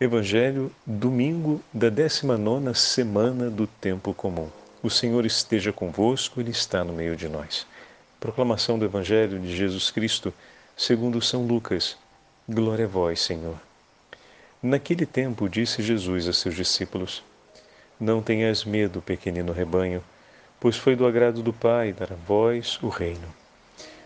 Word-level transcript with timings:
Evangelho, 0.00 0.72
domingo 0.84 1.62
da 1.72 1.88
19 1.88 2.74
semana 2.74 3.48
do 3.48 3.64
Tempo 3.64 4.12
Comum. 4.12 4.48
O 4.82 4.90
Senhor 4.90 5.24
esteja 5.24 5.72
convosco, 5.72 6.40
Ele 6.40 6.50
está 6.50 6.82
no 6.82 6.92
meio 6.92 7.14
de 7.14 7.28
nós. 7.28 7.64
Proclamação 8.18 8.76
do 8.76 8.84
Evangelho 8.84 9.38
de 9.38 9.56
Jesus 9.56 9.92
Cristo, 9.92 10.34
segundo 10.76 11.22
São 11.22 11.46
Lucas. 11.46 11.96
Glória 12.48 12.86
a 12.86 12.88
vós, 12.88 13.20
Senhor. 13.20 13.54
Naquele 14.60 15.06
tempo 15.06 15.48
disse 15.48 15.80
Jesus 15.80 16.26
a 16.26 16.32
seus 16.32 16.56
discípulos: 16.56 17.22
Não 17.98 18.20
tenhas 18.20 18.64
medo, 18.64 19.00
pequenino 19.00 19.52
rebanho, 19.52 20.02
pois 20.58 20.76
foi 20.76 20.96
do 20.96 21.06
agrado 21.06 21.40
do 21.40 21.52
Pai 21.52 21.92
dar 21.92 22.12
a 22.12 22.16
vós 22.16 22.80
o 22.82 22.88
reino. 22.88 23.32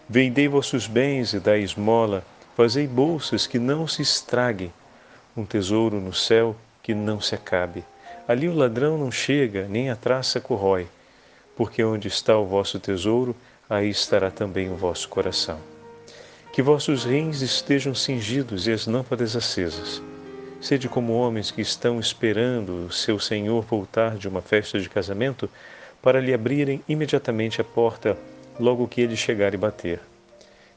Vendei 0.07 0.49
vossos 0.49 0.87
bens 0.87 1.33
e 1.33 1.41
dai 1.41 1.63
esmola, 1.63 2.23
fazei 2.55 2.87
bolsas 2.87 3.47
que 3.47 3.59
não 3.59 3.89
se 3.89 4.03
estraguem 4.03 4.71
um 5.39 5.45
tesouro 5.45 6.01
no 6.01 6.13
céu 6.13 6.57
que 6.83 6.93
não 6.93 7.21
se 7.21 7.35
acabe. 7.35 7.85
Ali 8.27 8.49
o 8.49 8.55
ladrão 8.55 8.99
não 8.99 9.11
chega, 9.11 9.69
nem 9.69 9.89
a 9.89 9.97
traça 9.97 10.41
corrói, 10.41 10.89
porque 11.57 11.83
onde 11.85 12.09
está 12.09 12.37
o 12.37 12.45
vosso 12.45 12.81
tesouro, 12.81 13.37
aí 13.71 13.89
estará 13.89 14.31
também 14.31 14.69
o 14.69 14.75
vosso 14.75 15.09
coração. 15.09 15.59
Que 16.53 16.61
vossos 16.61 17.05
rins 17.05 17.41
estejam 17.41 17.95
cingidos 17.95 18.67
e 18.67 18.73
as 18.73 18.87
lâmpadas 18.87 19.37
acesas. 19.37 20.03
Sede 20.61 20.89
como 20.89 21.13
homens 21.13 21.53
que 21.53 21.61
estão 21.61 22.01
esperando 22.01 22.87
o 22.87 22.93
seu 22.93 23.21
senhor 23.21 23.63
voltar 23.63 24.17
de 24.17 24.27
uma 24.27 24.43
festa 24.43 24.81
de 24.81 24.89
casamento 24.89 25.49
para 26.03 26.21
lhe 26.21 26.35
abrirem 26.35 26.83
imediatamente 26.89 27.61
a 27.61 27.65
porta 27.65 28.19
logo 28.59 28.89
que 28.89 29.01
ele 29.01 29.15
chegar 29.17 29.55
e 29.55 29.57
bater. 29.57 30.01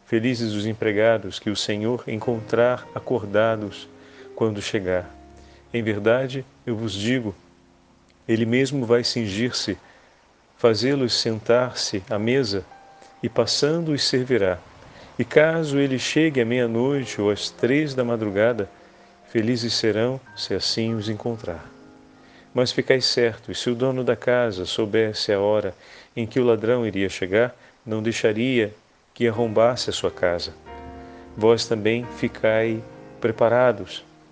Felizes 0.06 0.54
os 0.54 0.66
empregados 0.66 1.40
que 1.40 1.50
o 1.50 1.56
Senhor 1.56 2.04
encontrar 2.06 2.86
acordados 2.94 3.88
quando 4.36 4.62
chegar. 4.62 5.10
Em 5.74 5.82
verdade, 5.82 6.46
eu 6.66 6.76
vos 6.76 6.94
digo, 6.94 7.34
ele 8.28 8.46
mesmo 8.46 8.86
vai 8.86 9.04
cingir-se, 9.04 9.78
fazê-los 10.58 11.14
sentar-se 11.14 12.04
à 12.10 12.20
mesa 12.20 12.66
e 13.24 13.30
passando 13.30 13.92
os 13.92 14.04
servirá. 14.04 14.58
E 15.18 15.26
caso 15.26 15.78
ele 15.78 16.00
chegue 16.00 16.42
à 16.42 16.46
meia-noite 16.46 17.22
ou 17.22 17.30
às 17.30 17.50
três 17.50 17.94
da 17.94 18.04
madrugada, 18.04 18.70
felizes 19.30 19.74
serão 19.74 20.20
se 20.36 20.54
assim 20.54 20.94
os 20.94 21.10
encontrar. 21.10 21.70
Mas 22.54 22.72
ficais 22.72 23.06
certos, 23.06 23.62
se 23.62 23.70
o 23.70 23.76
dono 23.76 24.04
da 24.04 24.16
casa 24.16 24.66
soubesse 24.66 25.32
a 25.32 25.40
hora 25.40 25.74
em 26.16 26.28
que 26.28 26.40
o 26.40 26.44
ladrão 26.44 26.86
iria 26.86 27.08
chegar, 27.08 27.56
não 27.86 28.04
deixaria 28.04 28.74
que 29.14 29.28
arrombasse 29.28 29.90
a 29.90 29.94
sua 29.94 30.12
casa. 30.12 30.54
Vós 31.38 31.66
também 31.66 32.06
ficai 32.18 32.84
preparados, 33.22 34.04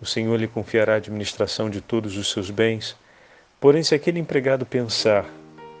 o 0.00 0.06
Senhor 0.06 0.36
lhe 0.38 0.46
confiará 0.46 0.94
a 0.94 0.96
administração 0.96 1.68
de 1.68 1.80
todos 1.80 2.16
os 2.16 2.30
seus 2.30 2.50
bens. 2.50 2.96
Porém, 3.60 3.82
se 3.82 3.94
aquele 3.94 4.20
empregado 4.20 4.64
pensar, 4.64 5.26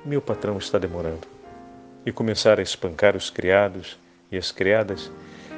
meu 0.04 0.20
patrão 0.20 0.58
está 0.58 0.78
demorando, 0.78 1.26
e 2.04 2.10
começar 2.10 2.58
a 2.58 2.62
espancar 2.62 3.16
os 3.16 3.30
criados 3.30 3.98
e 4.30 4.36
as 4.36 4.50
criadas, 4.50 5.10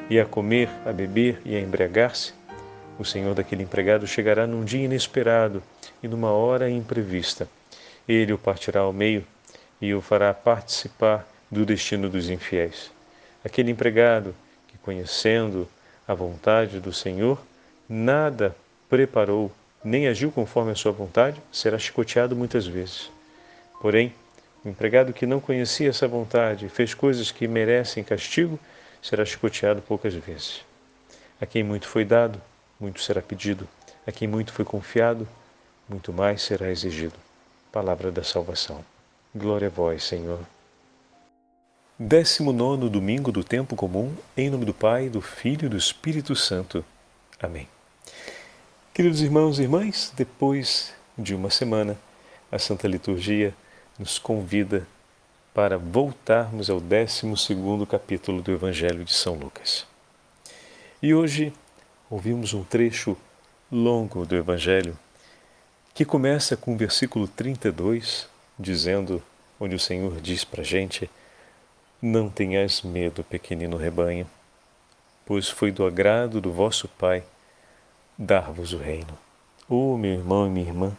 e 0.08 0.18
a 0.18 0.26
comer, 0.26 0.68
a 0.84 0.92
beber 0.92 1.40
e 1.44 1.54
a 1.56 1.60
embriagar-se, 1.60 2.34
o 2.98 3.04
senhor 3.04 3.34
daquele 3.34 3.62
empregado 3.62 4.06
chegará 4.06 4.46
num 4.46 4.62
dia 4.62 4.84
inesperado 4.84 5.62
e 6.02 6.08
numa 6.08 6.30
hora 6.30 6.68
imprevista. 6.68 7.48
Ele 8.06 8.32
o 8.32 8.38
partirá 8.38 8.80
ao 8.80 8.92
meio 8.92 9.24
e 9.80 9.94
o 9.94 10.02
fará 10.02 10.34
participar 10.34 11.26
do 11.50 11.64
destino 11.64 12.10
dos 12.10 12.28
infiéis. 12.28 12.90
Aquele 13.42 13.70
empregado 13.70 14.34
que, 14.68 14.76
conhecendo 14.78 15.66
a 16.06 16.12
vontade 16.12 16.78
do 16.78 16.92
Senhor, 16.92 17.40
nada 17.90 18.54
preparou, 18.88 19.50
nem 19.82 20.06
agiu 20.06 20.30
conforme 20.30 20.70
a 20.70 20.76
sua 20.76 20.92
vontade, 20.92 21.42
será 21.50 21.76
chicoteado 21.76 22.36
muitas 22.36 22.64
vezes. 22.64 23.10
Porém, 23.80 24.14
o 24.64 24.68
empregado 24.68 25.12
que 25.12 25.26
não 25.26 25.40
conhecia 25.40 25.88
essa 25.88 26.06
vontade 26.06 26.66
e 26.66 26.68
fez 26.68 26.94
coisas 26.94 27.32
que 27.32 27.48
merecem 27.48 28.04
castigo, 28.04 28.60
será 29.02 29.24
chicoteado 29.24 29.82
poucas 29.82 30.14
vezes. 30.14 30.60
A 31.40 31.46
quem 31.46 31.64
muito 31.64 31.88
foi 31.88 32.04
dado, 32.04 32.40
muito 32.78 33.00
será 33.00 33.20
pedido. 33.20 33.66
A 34.06 34.12
quem 34.12 34.28
muito 34.28 34.52
foi 34.52 34.64
confiado, 34.64 35.26
muito 35.88 36.12
mais 36.12 36.42
será 36.42 36.70
exigido. 36.70 37.14
Palavra 37.72 38.12
da 38.12 38.22
salvação. 38.22 38.84
Glória 39.34 39.68
a 39.68 39.70
vós, 39.70 40.04
Senhor. 40.04 40.40
19 41.98 42.88
domingo 42.88 43.32
do 43.32 43.42
tempo 43.42 43.74
comum, 43.74 44.14
em 44.36 44.48
nome 44.48 44.64
do 44.64 44.74
Pai, 44.74 45.08
do 45.08 45.20
Filho 45.20 45.66
e 45.66 45.68
do 45.68 45.76
Espírito 45.76 46.36
Santo. 46.36 46.84
Amém. 47.40 47.66
Queridos 48.92 49.22
irmãos 49.22 49.60
e 49.60 49.62
irmãs, 49.62 50.12
depois 50.16 50.92
de 51.16 51.32
uma 51.32 51.48
semana, 51.48 51.96
a 52.50 52.58
Santa 52.58 52.88
Liturgia 52.88 53.54
nos 53.96 54.18
convida 54.18 54.84
para 55.54 55.78
voltarmos 55.78 56.68
ao 56.68 56.80
12 56.80 57.24
capítulo 57.88 58.42
do 58.42 58.50
Evangelho 58.50 59.04
de 59.04 59.14
São 59.14 59.36
Lucas. 59.36 59.86
E 61.00 61.14
hoje 61.14 61.52
ouvimos 62.10 62.52
um 62.52 62.64
trecho 62.64 63.16
longo 63.70 64.26
do 64.26 64.34
Evangelho 64.34 64.98
que 65.94 66.04
começa 66.04 66.56
com 66.56 66.74
o 66.74 66.76
versículo 66.76 67.28
32, 67.28 68.28
dizendo, 68.58 69.22
onde 69.60 69.76
o 69.76 69.80
Senhor 69.80 70.20
diz 70.20 70.44
para 70.44 70.62
a 70.62 70.64
gente: 70.64 71.08
Não 72.02 72.28
tenhas 72.28 72.82
medo, 72.82 73.22
pequenino 73.22 73.76
rebanho, 73.76 74.28
pois 75.24 75.48
foi 75.48 75.70
do 75.70 75.86
agrado 75.86 76.40
do 76.40 76.52
vosso 76.52 76.88
Pai 76.88 77.22
dar-vos 78.20 78.74
o 78.74 78.76
reino. 78.76 79.18
Oh, 79.66 79.96
meu 79.96 80.12
irmão 80.12 80.46
e 80.46 80.50
minha 80.50 80.66
irmã, 80.66 80.92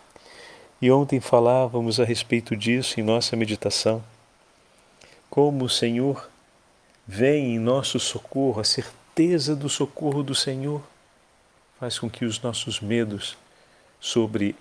e 0.81 0.89
ontem 0.89 1.19
falávamos 1.19 1.99
a 1.99 2.03
respeito 2.03 2.55
disso 2.55 2.99
em 2.99 3.03
nossa 3.03 3.35
meditação. 3.35 4.03
Como 5.29 5.65
o 5.65 5.69
Senhor 5.69 6.27
vem 7.07 7.55
em 7.55 7.59
nosso 7.59 7.99
socorro, 7.99 8.59
a 8.59 8.63
certeza 8.63 9.55
do 9.55 9.69
socorro 9.69 10.23
do 10.23 10.33
Senhor 10.33 10.81
faz 11.79 11.99
com 11.99 12.09
que 12.09 12.25
os 12.25 12.41
nossos 12.41 12.79
medos 12.79 13.37
sobre 13.99 14.55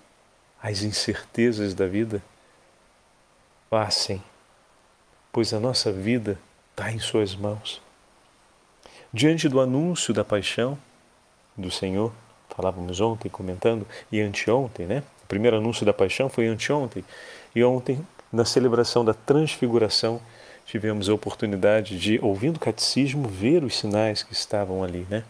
as 0.61 0.83
incertezas 0.83 1.73
da 1.73 1.87
vida 1.87 2.21
passem, 3.71 4.21
pois 5.31 5.51
a 5.51 5.59
nossa 5.59 5.91
vida 5.91 6.37
está 6.69 6.91
em 6.91 6.99
Suas 6.99 7.35
mãos. 7.35 7.81
Diante 9.11 9.49
do 9.49 9.59
anúncio 9.59 10.13
da 10.13 10.23
paixão 10.23 10.77
do 11.57 11.71
Senhor, 11.71 12.13
falávamos 12.55 12.99
ontem 13.01 13.29
comentando, 13.29 13.85
e 14.11 14.21
anteontem, 14.21 14.85
né? 14.85 15.03
O 15.23 15.27
primeiro 15.27 15.57
anúncio 15.57 15.85
da 15.85 15.93
paixão 15.93 16.29
foi 16.29 16.47
anteontem. 16.47 17.03
E 17.55 17.63
ontem, 17.63 17.99
na 18.31 18.45
celebração 18.45 19.03
da 19.03 19.13
transfiguração, 19.13 20.21
tivemos 20.65 21.09
a 21.09 21.13
oportunidade 21.13 21.97
de, 21.97 22.19
ouvindo 22.21 22.57
o 22.57 22.59
catecismo, 22.59 23.27
ver 23.27 23.63
os 23.63 23.75
sinais 23.77 24.23
que 24.23 24.33
estavam 24.33 24.83
ali, 24.83 25.05
né? 25.09 25.23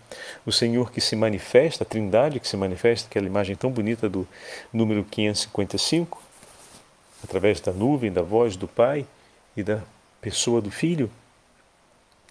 O 0.45 0.51
Senhor 0.51 0.91
que 0.91 1.01
se 1.01 1.15
manifesta, 1.15 1.83
a 1.83 1.87
Trindade 1.87 2.39
que 2.39 2.47
se 2.47 2.57
manifesta, 2.57 3.07
aquela 3.07 3.25
imagem 3.25 3.55
tão 3.55 3.71
bonita 3.71 4.09
do 4.09 4.27
número 4.73 5.03
555, 5.03 6.21
através 7.23 7.59
da 7.59 7.71
nuvem, 7.71 8.11
da 8.11 8.21
voz 8.21 8.55
do 8.55 8.67
Pai 8.67 9.05
e 9.55 9.63
da 9.63 9.81
pessoa 10.19 10.61
do 10.61 10.69
Filho. 10.69 11.09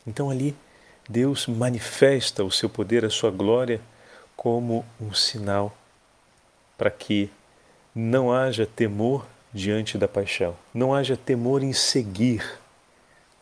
Então 0.06 0.30
ali 0.30 0.54
Deus 1.08 1.46
manifesta 1.46 2.44
o 2.44 2.50
seu 2.50 2.68
poder, 2.68 3.04
a 3.04 3.10
sua 3.10 3.30
glória 3.30 3.80
como 4.40 4.86
um 4.98 5.12
sinal 5.12 5.70
para 6.78 6.90
que 6.90 7.30
não 7.94 8.32
haja 8.32 8.64
temor 8.64 9.26
diante 9.52 9.98
da 9.98 10.08
paixão, 10.08 10.56
não 10.72 10.94
haja 10.94 11.14
temor 11.14 11.62
em 11.62 11.74
seguir 11.74 12.58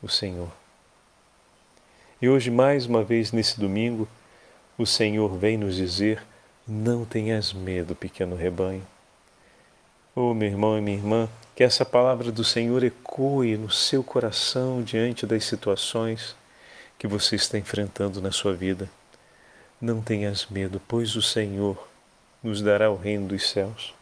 o 0.03 0.09
Senhor. 0.09 0.51
E 2.21 2.29
hoje, 2.29 2.51
mais 2.51 2.85
uma 2.85 3.05
vez, 3.05 3.31
nesse 3.31 3.61
domingo, 3.61 4.09
o 4.77 4.85
Senhor 4.85 5.39
vem 5.39 5.57
nos 5.57 5.77
dizer: 5.77 6.21
não 6.67 7.05
tenhas 7.05 7.53
medo, 7.53 7.95
pequeno 7.95 8.35
rebanho. 8.35 8.85
Oh, 10.17 10.35
meu 10.35 10.49
irmão 10.49 10.77
e 10.77 10.81
minha 10.81 10.97
irmã, 10.97 11.29
que 11.55 11.63
essa 11.63 11.85
palavra 11.85 12.33
do 12.33 12.43
Senhor 12.43 12.83
ecoe 12.83 13.57
no 13.57 13.71
seu 13.71 14.03
coração 14.03 14.83
diante 14.83 15.25
das 15.27 15.45
situações 15.45 16.35
que 16.99 17.07
você 17.07 17.37
está 17.37 17.57
enfrentando 17.57 18.21
na 18.21 18.33
sua 18.33 18.53
vida. 18.53 18.91
Não 19.81 20.03
tenhas 20.03 20.47
medo, 20.51 20.83
pois 20.89 21.15
o 21.15 21.23
Senhor 21.23 21.89
nos 22.43 22.61
dará 22.61 22.91
o 22.91 22.97
reino 22.97 23.29
dos 23.29 23.49
céus. 23.49 23.95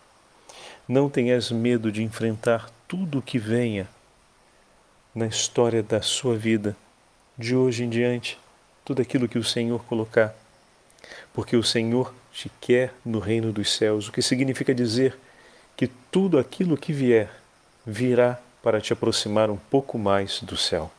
Não 0.88 1.10
tenhas 1.10 1.50
medo 1.50 1.92
de 1.92 2.02
enfrentar 2.02 2.70
tudo 2.88 3.18
o 3.18 3.22
que 3.22 3.38
venha 3.38 3.86
na 5.14 5.26
história 5.26 5.82
da 5.82 6.00
sua 6.00 6.34
vida, 6.34 6.74
de 7.36 7.54
hoje 7.54 7.84
em 7.84 7.90
diante, 7.90 8.38
tudo 8.84 9.02
aquilo 9.02 9.28
que 9.28 9.38
o 9.38 9.44
Senhor 9.44 9.84
colocar. 9.84 10.34
Porque 11.34 11.56
o 11.56 11.62
Senhor 11.62 12.14
te 12.32 12.50
quer 12.58 12.94
no 13.04 13.18
reino 13.18 13.52
dos 13.52 13.72
céus, 13.74 14.08
o 14.08 14.12
que 14.12 14.22
significa 14.22 14.74
dizer 14.74 15.18
que 15.76 15.86
tudo 16.10 16.38
aquilo 16.38 16.76
que 16.76 16.92
vier 16.92 17.30
virá 17.84 18.38
para 18.62 18.80
te 18.80 18.92
aproximar 18.92 19.50
um 19.50 19.56
pouco 19.56 19.98
mais 19.98 20.40
do 20.40 20.56
céu. 20.56 20.90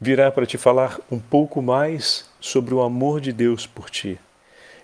Virá 0.00 0.30
para 0.30 0.46
te 0.46 0.58
falar 0.58 1.00
um 1.10 1.18
pouco 1.18 1.62
mais 1.62 2.28
sobre 2.40 2.74
o 2.74 2.82
amor 2.82 3.20
de 3.20 3.32
Deus 3.32 3.66
por 3.66 3.88
ti. 3.88 4.18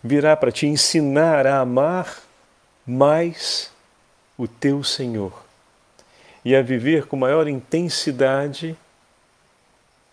Virá 0.03 0.37
para 0.37 0.53
te 0.53 0.67
ensinar 0.67 1.47
a 1.47 1.61
amar 1.61 2.23
mais 2.87 3.71
o 4.39 4.49
teu 4.49 4.83
Senhor 4.83 5.45
e 6.45 6.57
a 6.57 6.62
viver 6.62 7.07
com 7.07 7.17
maior 7.17 7.47
intensidade 7.47 8.77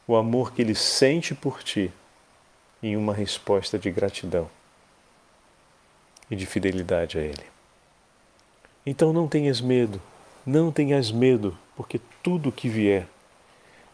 o 0.06 0.16
amor 0.16 0.54
que 0.54 0.62
ele 0.62 0.76
sente 0.76 1.34
por 1.34 1.64
ti 1.64 1.92
em 2.82 2.96
uma 2.96 3.14
resposta 3.14 3.80
de 3.80 3.90
gratidão 3.90 4.50
e 6.30 6.36
de 6.36 6.46
fidelidade 6.46 7.18
a 7.18 7.22
ele. 7.22 7.44
Então 8.86 9.12
não 9.12 9.28
tenhas 9.28 9.60
medo, 9.60 10.02
não 10.46 10.72
tenhas 10.72 11.12
medo, 11.12 11.58
porque 11.76 12.00
tudo 12.22 12.52
que 12.52 12.70
vier 12.70 13.08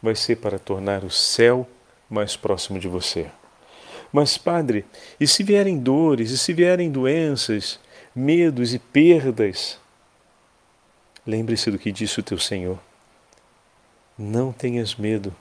vai 0.04 0.16
ser 0.16 0.36
para 0.36 0.60
tornar 0.60 1.06
o 1.06 1.10
céu 1.10 1.66
mais 2.10 2.36
próximo 2.36 2.78
de 2.78 2.90
você. 2.90 3.32
Mas, 4.12 4.38
Padre, 4.38 4.86
e 5.18 5.26
se 5.26 5.44
vierem 5.44 5.80
dores, 5.80 6.30
e 6.30 6.38
se 6.38 6.52
vierem 6.52 6.92
doenças, 6.92 7.80
medos 8.14 8.74
e 8.74 8.80
perdas? 8.80 9.80
Lembre-se 11.26 11.72
do 11.72 11.80
que 11.80 11.90
disse 11.90 12.20
o 12.20 12.24
teu 12.24 12.38
Senhor. 12.38 12.78
Não 14.18 14.52
tenhas 14.52 14.94
medo, 14.94 15.34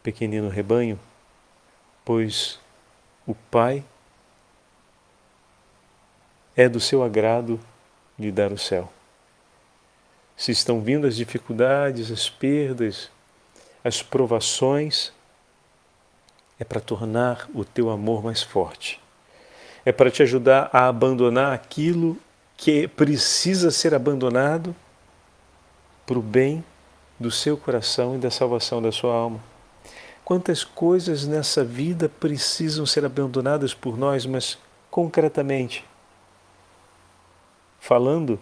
pequenino 0.00 0.48
rebanho, 0.48 0.98
pois 2.04 2.58
o 3.26 3.34
Pai 3.34 3.84
é 6.56 6.68
do 6.68 6.78
seu 6.78 7.02
agrado 7.02 7.60
lhe 8.16 8.30
dar 8.30 8.52
o 8.52 8.58
céu. 8.58 8.90
Se 10.36 10.52
estão 10.52 10.80
vindo 10.80 11.06
as 11.06 11.16
dificuldades, 11.16 12.10
as 12.10 12.30
perdas, 12.30 13.10
as 13.82 14.02
provações, 14.02 15.12
é 16.58 16.64
para 16.64 16.80
tornar 16.80 17.48
o 17.54 17.64
teu 17.64 17.88
amor 17.90 18.22
mais 18.22 18.42
forte. 18.42 19.00
É 19.84 19.90
para 19.90 20.10
te 20.10 20.22
ajudar 20.22 20.68
a 20.72 20.88
abandonar 20.88 21.54
aquilo 21.54 22.18
que 22.56 22.86
precisa 22.86 23.70
ser 23.70 23.94
abandonado 23.94 24.76
para 26.04 26.18
o 26.18 26.22
bem 26.22 26.62
do 27.18 27.30
seu 27.30 27.56
coração 27.56 28.16
e 28.16 28.18
da 28.18 28.30
salvação 28.30 28.82
da 28.82 28.92
sua 28.92 29.14
alma. 29.14 29.40
Quantas 30.22 30.62
coisas 30.62 31.26
nessa 31.26 31.64
vida 31.64 32.08
precisam 32.08 32.84
ser 32.84 33.04
abandonadas 33.04 33.72
por 33.72 33.96
nós, 33.96 34.26
mas 34.26 34.58
concretamente, 34.90 35.84
falando, 37.80 38.38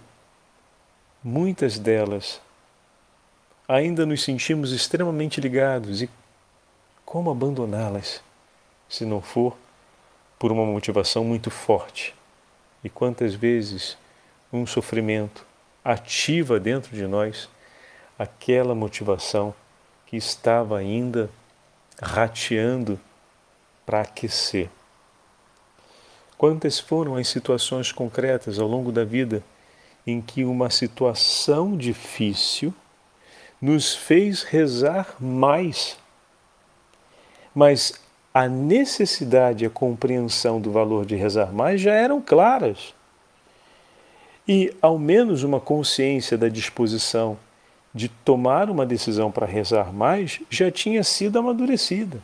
muitas 1.22 1.78
delas 1.78 2.40
ainda 3.68 4.06
nos 4.06 4.24
sentimos 4.24 4.72
extremamente 4.72 5.42
ligados 5.42 6.00
e 6.00 6.08
como 7.04 7.30
abandoná-las 7.30 8.22
se 8.88 9.04
não 9.04 9.20
for 9.20 9.54
por 10.38 10.50
uma 10.50 10.64
motivação 10.64 11.22
muito 11.22 11.50
forte? 11.50 12.14
E 12.82 12.88
quantas 12.88 13.34
vezes 13.34 13.98
um 14.50 14.66
sofrimento 14.66 15.44
ativa 15.84 16.58
dentro 16.58 16.96
de 16.96 17.06
nós 17.06 17.46
aquela 18.18 18.74
motivação 18.74 19.54
que 20.06 20.16
estava 20.16 20.78
ainda 20.78 21.28
rateando 22.00 22.98
para 23.84 24.00
aquecer? 24.00 24.70
Quantas 26.38 26.78
foram 26.78 27.16
as 27.16 27.28
situações 27.28 27.92
concretas 27.92 28.58
ao 28.58 28.66
longo 28.66 28.90
da 28.90 29.04
vida 29.04 29.42
em 30.06 30.22
que 30.22 30.44
uma 30.44 30.70
situação 30.70 31.76
difícil 31.76 32.72
nos 33.60 33.94
fez 33.94 34.42
rezar 34.42 35.16
mais 35.20 35.96
mas 37.58 37.92
a 38.32 38.48
necessidade 38.48 39.64
e 39.64 39.66
a 39.66 39.70
compreensão 39.70 40.60
do 40.60 40.70
valor 40.70 41.04
de 41.04 41.16
rezar 41.16 41.52
mais 41.52 41.80
já 41.80 41.92
eram 41.92 42.20
claras. 42.20 42.94
E 44.46 44.72
ao 44.80 44.96
menos 44.96 45.42
uma 45.42 45.58
consciência 45.58 46.38
da 46.38 46.48
disposição 46.48 47.36
de 47.92 48.08
tomar 48.08 48.70
uma 48.70 48.86
decisão 48.86 49.32
para 49.32 49.44
rezar 49.44 49.92
mais 49.92 50.40
já 50.48 50.70
tinha 50.70 51.02
sido 51.02 51.36
amadurecida. 51.36 52.22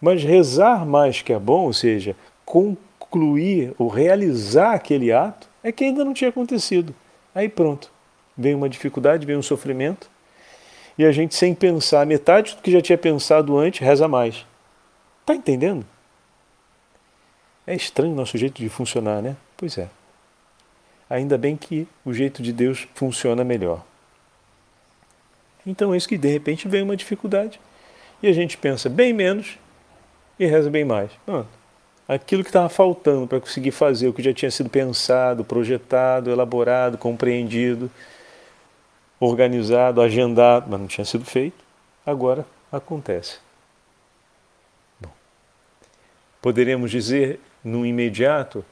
Mas 0.00 0.22
rezar 0.22 0.86
mais 0.86 1.22
que 1.22 1.32
é 1.32 1.38
bom, 1.40 1.64
ou 1.64 1.72
seja, 1.72 2.14
concluir 2.44 3.74
ou 3.78 3.88
realizar 3.88 4.74
aquele 4.74 5.10
ato, 5.12 5.48
é 5.60 5.72
que 5.72 5.82
ainda 5.82 6.04
não 6.04 6.14
tinha 6.14 6.30
acontecido. 6.30 6.94
Aí 7.34 7.48
pronto, 7.48 7.90
vem 8.38 8.54
uma 8.54 8.68
dificuldade, 8.68 9.26
vem 9.26 9.36
um 9.36 9.42
sofrimento, 9.42 10.08
e 10.98 11.04
a 11.04 11.12
gente, 11.12 11.34
sem 11.34 11.54
pensar 11.54 12.06
metade 12.06 12.54
do 12.54 12.62
que 12.62 12.70
já 12.70 12.80
tinha 12.80 12.98
pensado 12.98 13.56
antes, 13.56 13.80
reza 13.80 14.06
mais. 14.06 14.46
Está 15.20 15.34
entendendo? 15.34 15.84
É 17.66 17.74
estranho 17.74 18.12
o 18.12 18.16
nosso 18.16 18.36
jeito 18.36 18.60
de 18.60 18.68
funcionar, 18.68 19.22
né? 19.22 19.36
Pois 19.56 19.78
é. 19.78 19.88
Ainda 21.08 21.38
bem 21.38 21.56
que 21.56 21.86
o 22.04 22.12
jeito 22.12 22.42
de 22.42 22.52
Deus 22.52 22.88
funciona 22.94 23.44
melhor. 23.44 23.82
Então 25.66 25.94
é 25.94 25.96
isso 25.96 26.08
que 26.08 26.18
de 26.18 26.28
repente 26.28 26.66
vem 26.66 26.82
uma 26.82 26.96
dificuldade 26.96 27.60
e 28.22 28.26
a 28.26 28.32
gente 28.32 28.56
pensa 28.56 28.88
bem 28.88 29.12
menos 29.12 29.58
e 30.38 30.46
reza 30.46 30.70
bem 30.70 30.84
mais. 30.84 31.10
Pronto. 31.24 31.48
Aquilo 32.08 32.42
que 32.42 32.48
estava 32.48 32.68
faltando 32.68 33.26
para 33.26 33.40
conseguir 33.40 33.70
fazer 33.70 34.08
o 34.08 34.12
que 34.12 34.22
já 34.22 34.32
tinha 34.34 34.50
sido 34.50 34.68
pensado, 34.68 35.44
projetado, 35.44 36.30
elaborado, 36.30 36.98
compreendido, 36.98 37.90
organizado, 39.24 40.00
agendado, 40.00 40.68
mas 40.68 40.80
não 40.80 40.88
tinha 40.88 41.04
sido 41.04 41.24
feito, 41.24 41.64
agora 42.04 42.44
acontece. 42.72 43.38
Poderemos 46.40 46.90
dizer 46.90 47.38
no 47.62 47.86
imediato, 47.86 48.64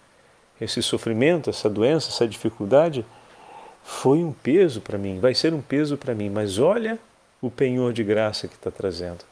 esse 0.61 0.83
sofrimento, 0.83 1.49
essa 1.49 1.71
doença, 1.71 2.09
essa 2.09 2.27
dificuldade 2.27 3.07
foi 3.85 4.19
um 4.19 4.33
peso 4.33 4.81
para 4.81 4.99
mim, 4.99 5.21
vai 5.21 5.35
ser 5.35 5.55
um 5.55 5.63
peso 5.63 5.97
para 5.97 6.17
mim, 6.17 6.29
mas 6.29 6.59
olha 6.59 6.99
o 7.41 7.49
penhor 7.49 7.93
de 7.93 8.03
graça 8.03 8.49
que 8.49 8.57
está 8.57 8.73
trazendo. 8.73 9.25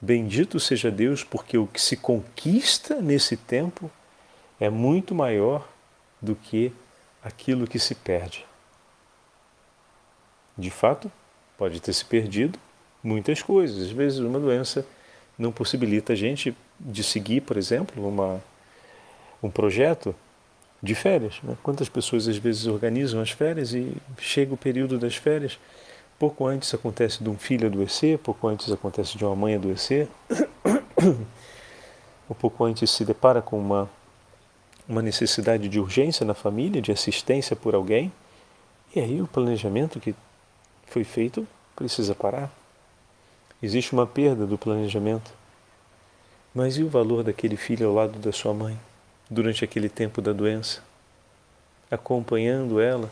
Bendito 0.00 0.58
seja 0.58 0.90
Deus, 0.90 1.22
porque 1.22 1.58
o 1.58 1.66
que 1.66 1.80
se 1.80 1.98
conquista 1.98 3.02
nesse 3.02 3.36
tempo 3.36 3.90
é 4.58 4.70
muito 4.70 5.14
maior 5.14 5.68
do 6.20 6.34
que 6.34 6.72
aquilo 7.22 7.66
que 7.66 7.78
se 7.78 7.94
perde. 7.94 8.49
De 10.60 10.70
fato, 10.70 11.10
pode 11.56 11.80
ter 11.80 11.92
se 11.94 12.04
perdido 12.04 12.58
muitas 13.02 13.42
coisas. 13.42 13.86
Às 13.86 13.90
vezes, 13.90 14.18
uma 14.18 14.38
doença 14.38 14.84
não 15.38 15.50
possibilita 15.50 16.12
a 16.12 16.16
gente 16.16 16.54
de 16.78 17.02
seguir, 17.02 17.40
por 17.40 17.56
exemplo, 17.56 18.06
uma, 18.06 18.42
um 19.42 19.50
projeto 19.50 20.14
de 20.82 20.94
férias. 20.94 21.40
Né? 21.42 21.56
Quantas 21.62 21.88
pessoas 21.88 22.28
às 22.28 22.36
vezes 22.36 22.66
organizam 22.66 23.22
as 23.22 23.30
férias 23.30 23.72
e 23.72 23.96
chega 24.18 24.52
o 24.52 24.56
período 24.56 24.98
das 24.98 25.16
férias, 25.16 25.58
pouco 26.18 26.46
antes 26.46 26.72
acontece 26.74 27.24
de 27.24 27.30
um 27.30 27.38
filho 27.38 27.66
adoecer, 27.66 28.18
pouco 28.18 28.46
antes 28.46 28.70
acontece 28.70 29.16
de 29.16 29.24
uma 29.24 29.34
mãe 29.34 29.54
adoecer, 29.54 30.08
um 32.28 32.34
pouco 32.34 32.64
antes 32.64 32.90
se 32.90 33.02
depara 33.04 33.40
com 33.40 33.58
uma, 33.58 33.88
uma 34.86 35.00
necessidade 35.00 35.70
de 35.70 35.80
urgência 35.80 36.26
na 36.26 36.34
família, 36.34 36.82
de 36.82 36.92
assistência 36.92 37.56
por 37.56 37.74
alguém, 37.74 38.12
e 38.94 39.00
aí 39.00 39.22
o 39.22 39.26
planejamento 39.26 39.98
que 39.98 40.14
foi 40.90 41.04
feito 41.04 41.46
precisa 41.76 42.14
parar. 42.14 42.50
Existe 43.62 43.92
uma 43.92 44.06
perda 44.06 44.44
do 44.44 44.58
planejamento. 44.58 45.32
Mas 46.52 46.76
e 46.76 46.82
o 46.82 46.88
valor 46.88 47.22
daquele 47.22 47.56
filho 47.56 47.86
ao 47.86 47.94
lado 47.94 48.18
da 48.18 48.32
sua 48.32 48.52
mãe, 48.52 48.78
durante 49.30 49.64
aquele 49.64 49.88
tempo 49.88 50.20
da 50.20 50.32
doença? 50.32 50.82
Acompanhando 51.88 52.80
ela 52.80 53.08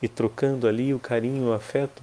e 0.00 0.06
trocando 0.06 0.68
ali 0.68 0.94
o 0.94 1.00
carinho 1.00 1.48
o 1.48 1.52
afeto 1.52 2.02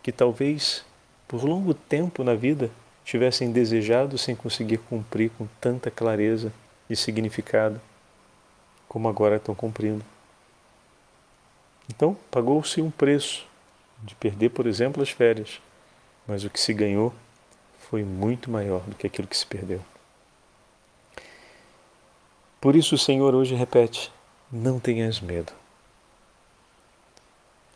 que 0.00 0.12
talvez 0.12 0.84
por 1.26 1.44
longo 1.44 1.74
tempo 1.74 2.22
na 2.22 2.34
vida 2.34 2.70
tivessem 3.04 3.50
desejado 3.50 4.16
sem 4.16 4.36
conseguir 4.36 4.78
cumprir 4.78 5.30
com 5.36 5.48
tanta 5.60 5.90
clareza 5.90 6.52
e 6.88 6.94
significado 6.94 7.80
como 8.88 9.08
agora 9.08 9.36
estão 9.36 9.54
cumprindo. 9.54 10.04
Então, 11.88 12.16
pagou-se 12.30 12.80
um 12.80 12.90
preço 12.90 13.44
de 14.02 14.14
perder, 14.14 14.50
por 14.50 14.66
exemplo, 14.66 15.02
as 15.02 15.10
férias, 15.10 15.60
mas 16.26 16.44
o 16.44 16.50
que 16.50 16.60
se 16.60 16.72
ganhou 16.74 17.12
foi 17.88 18.02
muito 18.02 18.50
maior 18.50 18.80
do 18.82 18.96
que 18.96 19.06
aquilo 19.06 19.28
que 19.28 19.36
se 19.36 19.46
perdeu. 19.46 19.80
Por 22.60 22.76
isso 22.76 22.94
o 22.94 22.98
Senhor 22.98 23.34
hoje 23.34 23.54
repete: 23.54 24.12
não 24.50 24.78
tenhas 24.78 25.20
medo. 25.20 25.52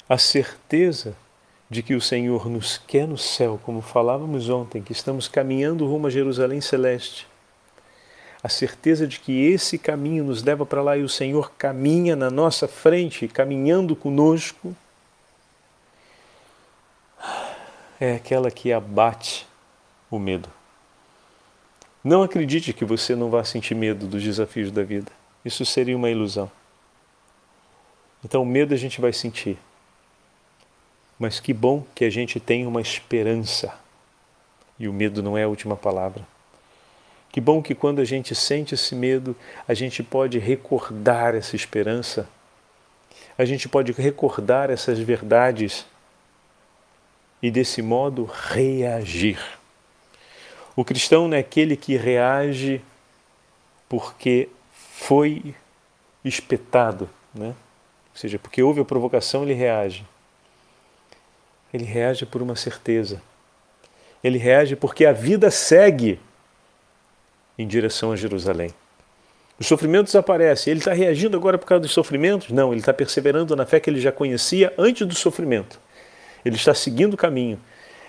A 0.09 0.17
certeza 0.17 1.17
de 1.69 1.83
que 1.83 1.95
o 1.95 2.01
Senhor 2.01 2.49
nos 2.49 2.79
quer 2.79 3.09
no 3.09 3.19
céu, 3.19 3.61
como 3.65 3.83
falávamos 3.83 4.49
ontem, 4.49 4.83
que 4.83 4.93
estamos 4.93 5.27
caminhando 5.27 5.87
rumo 5.87 6.07
a 6.07 6.11
Jerusalém 6.11 6.61
Celeste. 6.61 7.27
A 8.43 8.49
certeza 8.49 9.07
de 9.07 9.19
que 9.19 9.47
esse 9.47 9.77
caminho 9.77 10.23
nos 10.23 10.45
leva 10.45 10.65
para 10.65 10.83
lá 10.83 10.97
e 10.97 11.03
o 11.03 11.09
Senhor 11.09 11.51
caminha 11.59 12.15
na 12.15 12.31
nossa 12.31 12.69
frente, 12.69 13.27
caminhando 13.27 13.97
conosco, 13.97 14.77
é 18.01 18.15
aquela 18.15 18.51
que 18.51 18.73
abate 18.73 19.47
o 20.11 20.19
medo. 20.19 20.49
Não 22.03 22.23
acredite 22.23 22.73
que 22.73 22.85
você 22.85 23.17
não 23.17 23.31
vai 23.31 23.45
sentir 23.45 23.75
medo 23.75 24.07
dos 24.07 24.23
desafios 24.23 24.71
da 24.71 24.83
vida. 24.83 25.11
Isso 25.45 25.65
seria 25.65 25.97
uma 25.97 26.11
ilusão. 26.11 26.51
Então, 28.25 28.43
o 28.43 28.47
medo 28.47 28.75
a 28.75 28.77
gente 28.77 29.01
vai 29.01 29.13
sentir. 29.13 29.59
Mas 31.19 31.41
que 31.41 31.53
bom 31.53 31.85
que 31.95 32.05
a 32.05 32.11
gente 32.11 32.39
tem 32.39 32.67
uma 32.67 32.81
esperança. 32.81 33.75
E 34.79 34.87
o 34.87 34.93
medo 34.93 35.23
não 35.23 35.37
é 35.37 35.45
a 35.45 35.49
última 35.49 35.77
palavra. 35.77 36.27
Que 37.33 37.41
bom 37.41 37.63
que 37.63 37.75
quando 37.75 38.01
a 38.01 38.05
gente 38.05 38.35
sente 38.35 38.75
esse 38.75 38.95
medo, 38.95 39.35
a 39.67 39.75
gente 39.75 40.03
pode 40.03 40.39
recordar 40.39 41.35
essa 41.35 41.57
esperança. 41.57 42.29
A 43.37 43.45
gente 43.45 43.69
pode 43.69 43.93
recordar 43.93 44.71
essas 44.71 44.99
verdades 44.99 45.87
e 47.43 47.51
desse 47.51 47.83
modo 47.83 48.25
reagir. 48.25 49.39
O 50.75 50.85
cristão 50.85 51.29
não 51.29 51.37
é 51.37 51.41
aquele 51.41 51.77
que 51.77 51.97
reage 51.97 52.83
porque 53.89 54.49
foi 54.73 55.55
espetado, 56.25 57.09
né? 57.35 57.49
ou 57.49 58.17
seja, 58.17 58.39
porque 58.39 58.63
houve 58.63 58.81
a 58.81 58.85
provocação, 58.85 59.43
ele 59.43 59.55
reage. 59.55 60.05
Ele 61.73 61.85
reage 61.85 62.27
por 62.27 62.43
uma 62.43 62.57
certeza. 62.57 63.23
Ele 64.23 64.39
reage 64.39 64.77
porque 64.77 65.05
a 65.05 65.13
vida 65.13 65.51
segue 65.51 66.19
em 67.59 67.67
direção 67.67 68.13
a 68.13 68.17
Jerusalém. 68.17 68.73
Os 69.59 69.67
sofrimentos 69.67 70.15
aparecem. 70.15 70.71
Ele 70.71 70.81
está 70.81 70.93
reagindo 70.93 71.37
agora 71.37 71.57
por 71.57 71.67
causa 71.67 71.81
dos 71.81 71.93
sofrimentos? 71.93 72.51
Não, 72.51 72.73
ele 72.73 72.81
está 72.81 72.93
perseverando 72.93 73.57
na 73.57 73.65
fé 73.65 73.81
que 73.81 73.89
ele 73.89 74.01
já 74.01 74.13
conhecia 74.13 74.75
antes 74.77 75.07
do 75.07 75.15
sofrimento 75.15 75.79
ele 76.47 76.55
está 76.55 76.73
seguindo 76.73 77.15
o 77.15 77.17
caminho. 77.17 77.61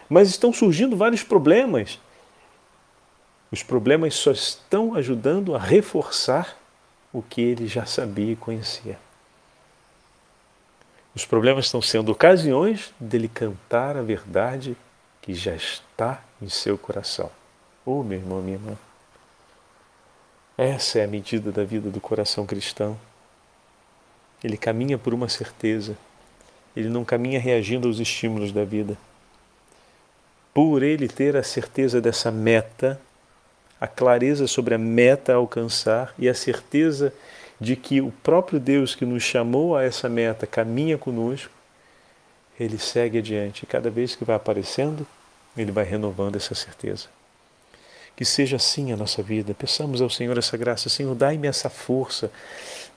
Mas 0.07 0.29
estão 0.29 0.53
surgindo 0.53 0.95
vários 0.95 1.23
problemas. 1.23 1.99
Os 3.51 3.63
problemas 3.63 4.13
só 4.13 4.31
estão 4.31 4.93
ajudando 4.93 5.55
a 5.55 5.59
reforçar 5.59 6.55
o 7.11 7.23
que 7.23 7.41
ele 7.41 7.67
já 7.67 7.87
sabia 7.87 8.33
e 8.33 8.35
conhecia. 8.35 8.99
Os 11.15 11.25
problemas 11.25 11.65
estão 11.65 11.81
sendo 11.81 12.11
ocasiões 12.11 12.93
dele 12.99 13.27
cantar 13.27 13.97
a 13.97 14.03
verdade 14.03 14.77
que 15.19 15.33
já 15.33 15.55
está 15.55 16.21
em 16.39 16.47
seu 16.47 16.77
coração. 16.77 17.31
Oh, 17.83 18.03
meu 18.03 18.19
irmão, 18.19 18.39
minha 18.39 18.57
irmã. 18.57 18.77
Essa 20.55 20.99
é 20.99 21.05
a 21.05 21.07
medida 21.07 21.51
da 21.51 21.63
vida 21.63 21.89
do 21.89 21.99
coração 21.99 22.45
cristão. 22.45 22.99
Ele 24.43 24.57
caminha 24.57 24.99
por 24.99 25.11
uma 25.11 25.27
certeza 25.27 25.97
ele 26.77 26.89
não 26.89 27.03
caminha 27.03 27.39
reagindo 27.39 27.87
aos 27.87 27.99
estímulos 27.99 28.51
da 28.51 28.63
vida. 28.63 28.95
Por 30.53 30.83
ele 30.83 31.07
ter 31.07 31.35
a 31.35 31.41
certeza 31.41 31.99
dessa 31.99 32.29
meta, 32.29 33.01
a 33.81 33.87
clareza 33.87 34.45
sobre 34.45 34.75
a 34.75 34.77
meta 34.77 35.33
a 35.33 35.37
alcançar 35.37 36.13
e 36.19 36.29
a 36.29 36.35
certeza 36.35 37.11
de 37.59 37.75
que 37.75 37.99
o 37.99 38.11
próprio 38.11 38.59
Deus 38.59 38.93
que 38.93 39.05
nos 39.05 39.23
chamou 39.23 39.75
a 39.75 39.83
essa 39.83 40.07
meta 40.07 40.45
caminha 40.45 40.99
conosco, 40.99 41.51
ele 42.59 42.77
segue 42.77 43.17
adiante. 43.17 43.63
E 43.63 43.65
cada 43.65 43.89
vez 43.89 44.15
que 44.15 44.23
vai 44.23 44.35
aparecendo, 44.35 45.05
ele 45.57 45.71
vai 45.71 45.83
renovando 45.83 46.35
essa 46.35 46.53
certeza. 46.53 47.07
Que 48.15 48.23
seja 48.23 48.57
assim 48.57 48.91
a 48.91 48.97
nossa 48.97 49.23
vida. 49.23 49.55
Peçamos 49.55 49.99
ao 49.99 50.11
Senhor 50.11 50.37
essa 50.37 50.55
graça. 50.57 50.89
Senhor, 50.89 51.15
dai-me 51.15 51.47
essa 51.47 51.69
força, 51.71 52.31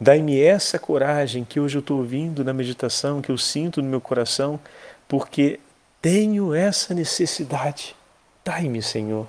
dai-me 0.00 0.40
essa 0.40 0.78
coragem 0.78 1.44
que 1.44 1.60
hoje 1.60 1.76
eu 1.76 1.80
estou 1.80 1.98
ouvindo 1.98 2.42
na 2.44 2.52
meditação, 2.52 3.20
que 3.20 3.30
eu 3.30 3.38
sinto 3.38 3.82
no 3.82 3.88
meu 3.88 4.00
coração, 4.00 4.58
porque 5.06 5.60
tenho 6.00 6.54
essa 6.54 6.94
necessidade. 6.94 7.94
Dai-me, 8.44 8.82
Senhor. 8.82 9.26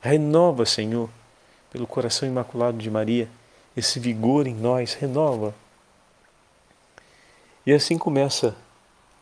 Renova, 0.00 0.64
Senhor, 0.64 1.10
pelo 1.70 1.86
coração 1.86 2.28
imaculado 2.28 2.78
de 2.78 2.90
Maria, 2.90 3.28
esse 3.76 3.98
vigor 3.98 4.46
em 4.46 4.54
nós, 4.54 4.94
renova. 4.94 5.54
E 7.66 7.72
assim 7.72 7.98
começa 7.98 8.56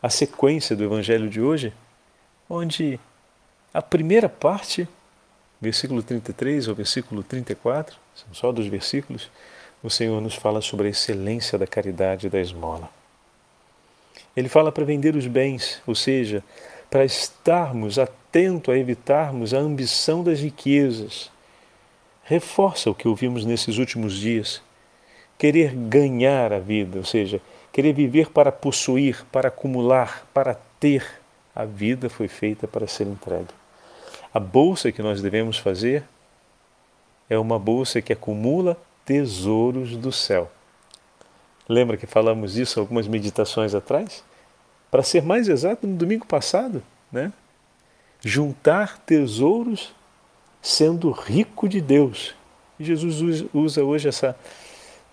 a 0.01 0.09
sequência 0.09 0.75
do 0.75 0.83
Evangelho 0.83 1.29
de 1.29 1.41
hoje, 1.41 1.73
onde 2.49 2.99
a 3.73 3.81
primeira 3.81 4.29
parte 4.29 4.87
versículo 5.59 6.03
33 6.03 6.67
ao 6.67 6.75
versículo 6.75 7.23
34, 7.23 7.97
são 8.15 8.33
só 8.33 8.51
dos 8.51 8.67
versículos, 8.67 9.29
o 9.83 9.89
Senhor 9.89 10.19
nos 10.21 10.35
fala 10.35 10.61
sobre 10.61 10.87
a 10.87 10.89
excelência 10.89 11.57
da 11.57 11.67
caridade 11.67 12.27
e 12.27 12.29
da 12.29 12.39
esmola. 12.39 12.89
Ele 14.35 14.49
fala 14.49 14.71
para 14.71 14.85
vender 14.85 15.15
os 15.15 15.25
bens, 15.27 15.81
ou 15.87 15.95
seja, 15.95 16.43
para 16.89 17.03
estarmos 17.03 17.97
atentos 17.97 18.73
a 18.73 18.77
evitarmos 18.77 19.53
a 19.53 19.57
ambição 19.57 20.23
das 20.23 20.39
riquezas. 20.39 21.31
Reforça 22.23 22.89
o 22.89 22.95
que 22.95 23.07
ouvimos 23.07 23.45
nesses 23.45 23.77
últimos 23.77 24.13
dias. 24.13 24.61
Querer 25.37 25.73
ganhar 25.73 26.53
a 26.53 26.59
vida, 26.59 26.97
ou 26.97 27.05
seja, 27.05 27.41
querer 27.71 27.93
viver 27.93 28.29
para 28.29 28.51
possuir, 28.51 29.25
para 29.31 29.47
acumular, 29.49 30.27
para 30.33 30.55
ter. 30.79 31.05
A 31.55 31.65
vida 31.65 32.09
foi 32.09 32.27
feita 32.27 32.67
para 32.67 32.87
ser 32.87 33.07
entregue. 33.07 33.49
A 34.33 34.39
bolsa 34.39 34.91
que 34.91 35.01
nós 35.01 35.21
devemos 35.21 35.57
fazer 35.57 36.03
é 37.29 37.37
uma 37.37 37.57
bolsa 37.57 38.01
que 38.01 38.13
acumula 38.13 38.77
tesouros 39.07 39.97
do 39.97 40.11
céu. 40.11 40.51
Lembra 41.67 41.97
que 41.97 42.05
falamos 42.05 42.57
isso 42.57 42.79
algumas 42.79 43.07
meditações 43.07 43.73
atrás? 43.73 44.23
Para 44.91 45.01
ser 45.01 45.23
mais 45.23 45.49
exato, 45.49 45.87
no 45.87 45.97
domingo 45.97 46.27
passado, 46.27 46.83
né? 47.11 47.33
Juntar 48.21 48.99
tesouros 48.99 49.95
sendo 50.61 51.09
rico 51.09 51.67
de 51.67 51.81
Deus. 51.81 52.35
Jesus 52.79 53.43
usa 53.51 53.83
hoje 53.83 54.07
essa 54.07 54.37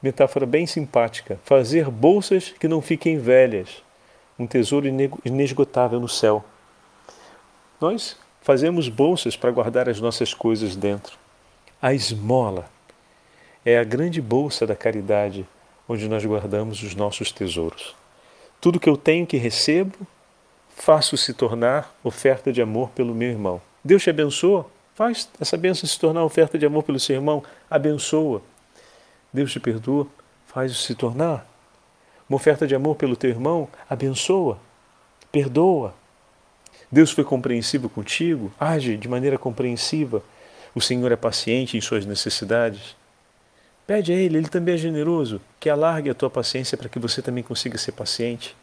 metáfora 0.02 0.44
bem 0.44 0.66
simpática: 0.66 1.40
fazer 1.42 1.88
bolsas 1.88 2.50
que 2.60 2.68
não 2.68 2.82
fiquem 2.82 3.16
velhas, 3.18 3.82
um 4.38 4.46
tesouro 4.46 4.86
inesgotável 5.24 5.98
no 5.98 6.08
céu. 6.08 6.44
Nós 7.80 8.18
Fazemos 8.44 8.90
bolsas 8.90 9.38
para 9.38 9.50
guardar 9.50 9.88
as 9.88 10.02
nossas 10.02 10.34
coisas 10.34 10.76
dentro. 10.76 11.16
A 11.80 11.94
esmola 11.94 12.68
é 13.64 13.78
a 13.78 13.84
grande 13.84 14.20
bolsa 14.20 14.66
da 14.66 14.76
caridade 14.76 15.46
onde 15.88 16.08
nós 16.08 16.24
guardamos 16.24 16.82
os 16.82 16.94
nossos 16.94 17.30
tesouros. 17.32 17.94
Tudo 18.60 18.80
que 18.80 18.88
eu 18.88 18.96
tenho 18.96 19.26
que 19.26 19.36
recebo, 19.36 19.94
faço 20.74 21.16
se 21.16 21.32
tornar 21.32 21.94
oferta 22.02 22.52
de 22.52 22.60
amor 22.60 22.90
pelo 22.90 23.14
meu 23.14 23.30
irmão. 23.30 23.60
Deus 23.82 24.02
te 24.02 24.10
abençoa, 24.10 24.66
faz 24.94 25.28
essa 25.40 25.56
bênção 25.56 25.88
se 25.88 25.98
tornar 25.98 26.24
oferta 26.24 26.58
de 26.58 26.66
amor 26.66 26.82
pelo 26.82 26.98
seu 26.98 27.16
irmão, 27.16 27.42
abençoa. 27.70 28.42
Deus 29.32 29.52
te 29.52 29.60
perdoa, 29.60 30.06
faz 30.46 30.76
se 30.76 30.94
tornar 30.94 31.46
uma 32.28 32.36
oferta 32.36 32.66
de 32.66 32.74
amor 32.74 32.96
pelo 32.96 33.16
teu 33.16 33.30
irmão, 33.30 33.68
abençoa, 33.88 34.58
perdoa. 35.30 35.94
Deus 36.90 37.10
foi 37.10 37.24
compreensivo 37.24 37.88
contigo? 37.88 38.52
Age 38.58 38.96
de 38.96 39.08
maneira 39.08 39.36
compreensiva. 39.36 40.22
O 40.74 40.80
Senhor 40.80 41.10
é 41.12 41.16
paciente 41.16 41.76
em 41.76 41.80
suas 41.80 42.06
necessidades. 42.06 42.96
Pede 43.86 44.12
a 44.12 44.14
Ele, 44.14 44.38
Ele 44.38 44.48
também 44.48 44.74
é 44.74 44.78
generoso, 44.78 45.40
que 45.60 45.68
alargue 45.68 46.10
a 46.10 46.14
tua 46.14 46.30
paciência 46.30 46.76
para 46.76 46.88
que 46.88 46.98
você 46.98 47.20
também 47.20 47.44
consiga 47.44 47.76
ser 47.76 47.92
paciente. 47.92 48.56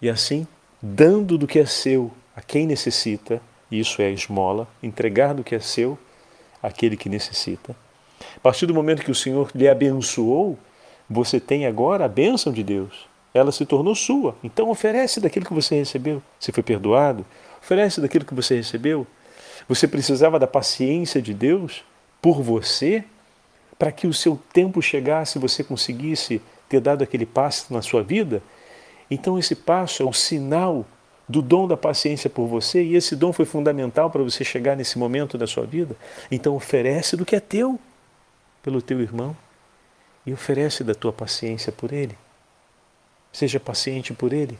E 0.00 0.08
assim, 0.08 0.46
dando 0.80 1.36
do 1.36 1.46
que 1.46 1.58
é 1.58 1.66
seu 1.66 2.10
a 2.34 2.40
quem 2.40 2.66
necessita, 2.66 3.40
isso 3.70 4.00
é 4.00 4.06
a 4.06 4.10
esmola, 4.10 4.66
entregar 4.82 5.34
do 5.34 5.44
que 5.44 5.54
é 5.54 5.60
seu 5.60 5.98
àquele 6.62 6.96
que 6.96 7.08
necessita. 7.08 7.76
A 8.36 8.40
partir 8.40 8.66
do 8.66 8.74
momento 8.74 9.02
que 9.02 9.10
o 9.10 9.14
Senhor 9.14 9.50
lhe 9.54 9.68
abençoou, 9.68 10.58
você 11.08 11.38
tem 11.38 11.66
agora 11.66 12.04
a 12.04 12.08
bênção 12.08 12.52
de 12.52 12.62
Deus 12.62 13.10
ela 13.32 13.52
se 13.52 13.64
tornou 13.64 13.94
sua. 13.94 14.34
Então 14.42 14.70
oferece 14.70 15.20
daquilo 15.20 15.46
que 15.46 15.54
você 15.54 15.76
recebeu. 15.76 16.22
Você 16.38 16.52
foi 16.52 16.62
perdoado? 16.62 17.24
Oferece 17.62 18.00
daquilo 18.00 18.24
que 18.24 18.34
você 18.34 18.56
recebeu. 18.56 19.06
Você 19.68 19.86
precisava 19.86 20.38
da 20.38 20.46
paciência 20.46 21.22
de 21.22 21.32
Deus 21.32 21.84
por 22.20 22.42
você 22.42 23.04
para 23.80 23.90
que 23.90 24.06
o 24.06 24.12
seu 24.12 24.38
tempo 24.52 24.82
chegasse 24.82 25.38
e 25.38 25.40
você 25.40 25.64
conseguisse 25.64 26.42
ter 26.68 26.82
dado 26.82 27.02
aquele 27.02 27.24
passo 27.24 27.72
na 27.72 27.80
sua 27.80 28.02
vida. 28.02 28.42
Então 29.10 29.38
esse 29.38 29.54
passo 29.54 30.02
é 30.02 30.06
o 30.06 30.12
sinal 30.12 30.84
do 31.26 31.40
dom 31.40 31.66
da 31.66 31.78
paciência 31.78 32.28
por 32.28 32.46
você 32.46 32.82
e 32.82 32.94
esse 32.94 33.16
dom 33.16 33.32
foi 33.32 33.46
fundamental 33.46 34.10
para 34.10 34.22
você 34.22 34.44
chegar 34.44 34.76
nesse 34.76 34.98
momento 34.98 35.38
da 35.38 35.46
sua 35.46 35.64
vida. 35.64 35.96
Então 36.30 36.54
oferece 36.54 37.16
do 37.16 37.24
que 37.24 37.34
é 37.34 37.40
teu. 37.40 37.80
pelo 38.62 38.82
teu 38.82 39.00
irmão 39.00 39.34
e 40.26 40.32
oferece 40.34 40.84
da 40.84 40.94
tua 40.94 41.14
paciência 41.14 41.72
por 41.72 41.90
ele. 41.90 42.18
Seja 43.32 43.58
paciente 43.58 44.12
por 44.12 44.34
ele. 44.34 44.58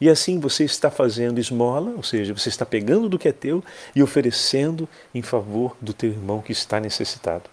E 0.00 0.10
assim 0.10 0.40
você 0.40 0.64
está 0.64 0.90
fazendo 0.90 1.38
esmola, 1.38 1.92
ou 1.96 2.02
seja, 2.02 2.34
você 2.34 2.48
está 2.48 2.66
pegando 2.66 3.08
do 3.08 3.16
que 3.16 3.28
é 3.28 3.32
teu 3.32 3.62
e 3.94 4.02
oferecendo 4.02 4.88
em 5.14 5.22
favor 5.22 5.76
do 5.80 5.92
teu 5.92 6.10
irmão 6.10 6.42
que 6.42 6.50
está 6.50 6.80
necessitado. 6.80 7.48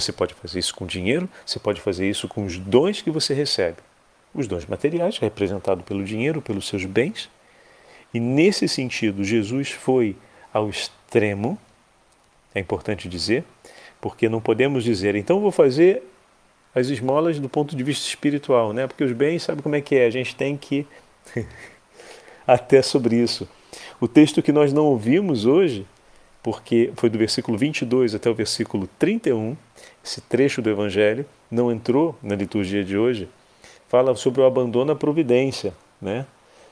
Você 0.00 0.12
pode 0.12 0.34
fazer 0.34 0.58
isso 0.58 0.74
com 0.74 0.86
dinheiro, 0.86 1.28
você 1.44 1.58
pode 1.58 1.80
fazer 1.80 2.08
isso 2.08 2.28
com 2.28 2.44
os 2.44 2.58
dons 2.58 3.02
que 3.02 3.10
você 3.10 3.34
recebe. 3.34 3.78
Os 4.34 4.46
dons 4.46 4.66
materiais, 4.66 5.18
representados 5.18 5.84
pelo 5.84 6.04
dinheiro, 6.04 6.40
pelos 6.42 6.68
seus 6.68 6.84
bens. 6.84 7.28
E 8.12 8.20
nesse 8.20 8.68
sentido, 8.68 9.24
Jesus 9.24 9.70
foi 9.70 10.16
ao 10.52 10.68
extremo, 10.68 11.58
é 12.54 12.60
importante 12.60 13.08
dizer, 13.08 13.44
porque 14.00 14.28
não 14.28 14.40
podemos 14.40 14.84
dizer, 14.84 15.14
então 15.14 15.40
vou 15.40 15.52
fazer 15.52 16.02
as 16.74 16.88
esmolas 16.88 17.38
do 17.38 17.48
ponto 17.48 17.74
de 17.74 17.82
vista 17.82 18.06
espiritual, 18.06 18.72
né? 18.72 18.86
Porque 18.86 19.04
os 19.04 19.12
bens, 19.12 19.42
sabe 19.42 19.62
como 19.62 19.74
é 19.74 19.80
que 19.80 19.96
é? 19.96 20.06
A 20.06 20.10
gente 20.10 20.36
tem 20.36 20.56
que 20.56 20.86
até 22.46 22.82
sobre 22.82 23.16
isso. 23.16 23.48
O 24.00 24.06
texto 24.06 24.42
que 24.42 24.52
nós 24.52 24.72
não 24.72 24.84
ouvimos 24.84 25.44
hoje, 25.44 25.86
porque 26.42 26.92
foi 26.96 27.10
do 27.10 27.18
versículo 27.18 27.58
22 27.58 28.14
até 28.14 28.30
o 28.30 28.34
versículo 28.34 28.88
31, 28.98 29.56
esse 30.04 30.20
trecho 30.20 30.62
do 30.62 30.70
evangelho 30.70 31.26
não 31.50 31.70
entrou 31.70 32.16
na 32.22 32.34
liturgia 32.34 32.84
de 32.84 32.96
hoje, 32.96 33.28
fala 33.88 34.14
sobre 34.14 34.40
o 34.40 34.46
abandono 34.46 34.92
à 34.92 34.96
providência, 34.96 35.74
né? 36.00 36.26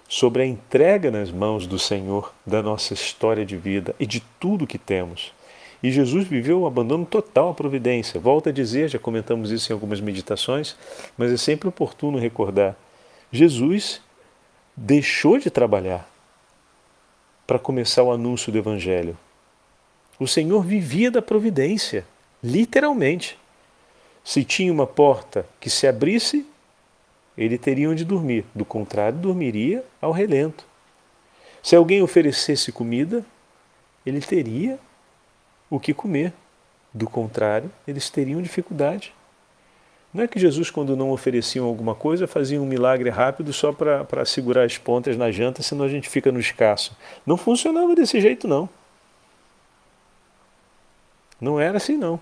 Sobre 0.08 0.42
a 0.42 0.46
entrega 0.46 1.10
nas 1.10 1.30
mãos 1.30 1.66
do 1.66 1.78
Senhor 1.78 2.32
da 2.46 2.62
nossa 2.62 2.94
história 2.94 3.44
de 3.44 3.56
vida 3.56 3.94
e 3.98 4.06
de 4.06 4.20
tudo 4.38 4.66
que 4.66 4.78
temos. 4.78 5.32
E 5.82 5.90
Jesus 5.90 6.26
viveu 6.26 6.60
o 6.60 6.66
abandono 6.66 7.04
total 7.04 7.50
à 7.50 7.54
providência. 7.54 8.20
Volto 8.20 8.48
a 8.48 8.52
dizer, 8.52 8.88
já 8.88 8.98
comentamos 8.98 9.50
isso 9.50 9.70
em 9.70 9.74
algumas 9.74 10.00
meditações, 10.00 10.76
mas 11.18 11.32
é 11.32 11.36
sempre 11.36 11.68
oportuno 11.68 12.18
recordar. 12.18 12.76
Jesus 13.30 14.00
deixou 14.76 15.38
de 15.38 15.50
trabalhar 15.50 16.08
para 17.46 17.58
começar 17.58 18.02
o 18.02 18.12
anúncio 18.12 18.50
do 18.50 18.58
Evangelho. 18.58 19.16
O 20.18 20.26
Senhor 20.26 20.62
vivia 20.62 21.10
da 21.10 21.22
providência, 21.22 22.04
literalmente. 22.46 23.36
Se 24.24 24.44
tinha 24.44 24.72
uma 24.72 24.86
porta 24.86 25.46
que 25.60 25.68
se 25.68 25.86
abrisse, 25.86 26.46
ele 27.36 27.58
teria 27.58 27.90
onde 27.90 28.04
dormir. 28.04 28.44
Do 28.54 28.64
contrário, 28.64 29.18
dormiria 29.18 29.84
ao 30.00 30.12
relento. 30.12 30.64
Se 31.62 31.74
alguém 31.74 32.02
oferecesse 32.02 32.70
comida, 32.70 33.24
ele 34.04 34.20
teria 34.20 34.78
o 35.68 35.80
que 35.80 35.92
comer. 35.92 36.32
Do 36.94 37.08
contrário, 37.08 37.70
eles 37.86 38.08
teriam 38.08 38.40
dificuldade. 38.40 39.12
Não 40.14 40.24
é 40.24 40.28
que 40.28 40.38
Jesus, 40.38 40.70
quando 40.70 40.96
não 40.96 41.10
ofereciam 41.10 41.66
alguma 41.66 41.94
coisa, 41.94 42.26
fazia 42.26 42.62
um 42.62 42.64
milagre 42.64 43.10
rápido 43.10 43.52
só 43.52 43.72
para 43.72 44.24
segurar 44.24 44.62
as 44.62 44.78
pontas 44.78 45.16
na 45.16 45.30
janta, 45.30 45.62
senão 45.62 45.84
a 45.84 45.88
gente 45.88 46.08
fica 46.08 46.32
no 46.32 46.40
escasso. 46.40 46.96
Não 47.26 47.36
funcionava 47.36 47.94
desse 47.94 48.20
jeito, 48.20 48.48
não. 48.48 48.68
Não 51.38 51.60
era 51.60 51.76
assim, 51.76 51.96
não. 51.96 52.18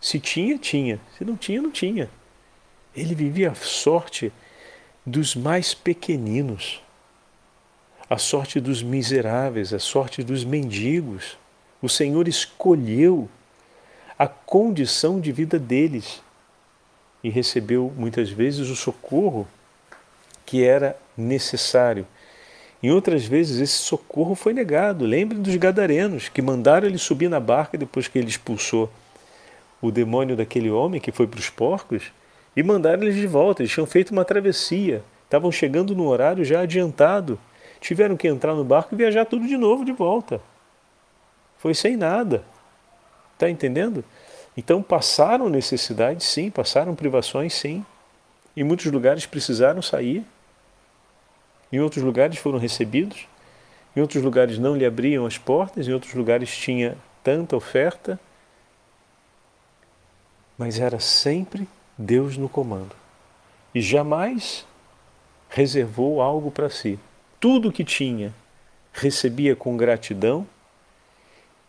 Se 0.00 0.20
tinha, 0.20 0.58
tinha. 0.58 1.00
Se 1.16 1.24
não 1.24 1.36
tinha, 1.36 1.62
não 1.62 1.70
tinha. 1.70 2.10
Ele 2.94 3.14
vivia 3.14 3.50
a 3.50 3.54
sorte 3.54 4.32
dos 5.04 5.34
mais 5.36 5.74
pequeninos, 5.74 6.82
a 8.08 8.18
sorte 8.18 8.60
dos 8.60 8.82
miseráveis, 8.82 9.72
a 9.72 9.78
sorte 9.78 10.22
dos 10.22 10.44
mendigos. 10.44 11.38
O 11.80 11.88
Senhor 11.88 12.26
escolheu 12.26 13.28
a 14.18 14.26
condição 14.26 15.20
de 15.20 15.30
vida 15.30 15.58
deles 15.58 16.22
e 17.22 17.28
recebeu 17.28 17.92
muitas 17.96 18.30
vezes 18.30 18.68
o 18.68 18.76
socorro 18.76 19.46
que 20.44 20.64
era 20.64 20.96
necessário. 21.16 22.06
Em 22.82 22.90
outras 22.90 23.24
vezes 23.24 23.60
esse 23.60 23.78
socorro 23.78 24.34
foi 24.34 24.52
negado. 24.52 25.04
Lembre 25.04 25.38
dos 25.38 25.56
gadarenos 25.56 26.28
que 26.28 26.40
mandaram 26.40 26.86
ele 26.86 26.98
subir 26.98 27.28
na 27.28 27.40
barca 27.40 27.76
depois 27.76 28.06
que 28.08 28.18
ele 28.18 28.28
expulsou 28.28 28.90
o 29.80 29.90
demônio 29.90 30.36
daquele 30.36 30.70
homem 30.70 31.00
que 31.00 31.12
foi 31.12 31.26
para 31.26 31.38
os 31.38 31.50
porcos 31.50 32.12
e 32.56 32.62
mandaram 32.62 33.02
eles 33.02 33.14
de 33.14 33.26
volta. 33.26 33.62
Eles 33.62 33.72
tinham 33.72 33.86
feito 33.86 34.10
uma 34.10 34.24
travessia, 34.24 35.04
estavam 35.24 35.52
chegando 35.52 35.94
no 35.94 36.06
horário 36.06 36.44
já 36.44 36.60
adiantado. 36.60 37.38
Tiveram 37.80 38.16
que 38.16 38.26
entrar 38.26 38.54
no 38.54 38.64
barco 38.64 38.94
e 38.94 38.96
viajar 38.96 39.26
tudo 39.26 39.46
de 39.46 39.56
novo 39.56 39.84
de 39.84 39.92
volta. 39.92 40.40
Foi 41.58 41.74
sem 41.74 41.96
nada. 41.96 42.42
Está 43.34 43.50
entendendo? 43.50 44.02
Então 44.56 44.82
passaram 44.82 45.48
necessidades, 45.50 46.26
sim, 46.26 46.50
passaram 46.50 46.94
privações, 46.94 47.52
sim. 47.52 47.84
Em 48.56 48.64
muitos 48.64 48.86
lugares 48.86 49.26
precisaram 49.26 49.82
sair, 49.82 50.24
em 51.70 51.80
outros 51.80 52.02
lugares 52.02 52.38
foram 52.38 52.58
recebidos, 52.58 53.26
em 53.94 54.00
outros 54.00 54.22
lugares 54.22 54.58
não 54.58 54.74
lhe 54.74 54.86
abriam 54.86 55.26
as 55.26 55.36
portas, 55.36 55.86
em 55.86 55.92
outros 55.92 56.14
lugares 56.14 56.56
tinha 56.56 56.96
tanta 57.22 57.54
oferta, 57.54 58.18
mas 60.58 60.78
era 60.78 60.98
sempre 60.98 61.68
Deus 61.96 62.36
no 62.36 62.48
comando. 62.48 62.94
E 63.74 63.80
jamais 63.80 64.66
reservou 65.48 66.20
algo 66.20 66.50
para 66.50 66.70
si. 66.70 66.98
Tudo 67.38 67.72
que 67.72 67.84
tinha 67.84 68.34
recebia 68.92 69.54
com 69.54 69.76
gratidão 69.76 70.46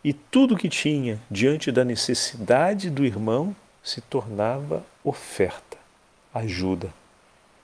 e 0.02 0.12
tudo 0.12 0.56
que 0.56 0.68
tinha 0.68 1.20
diante 1.30 1.70
da 1.70 1.84
necessidade 1.84 2.88
do 2.88 3.04
irmão 3.04 3.54
se 3.82 4.00
tornava 4.00 4.84
oferta, 5.04 5.76
ajuda, 6.32 6.92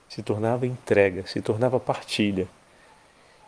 se 0.09 0.23
tornava 0.23 0.67
entrega, 0.67 1.27
se 1.27 1.41
tornava 1.41 1.81
partilha. 1.81 2.49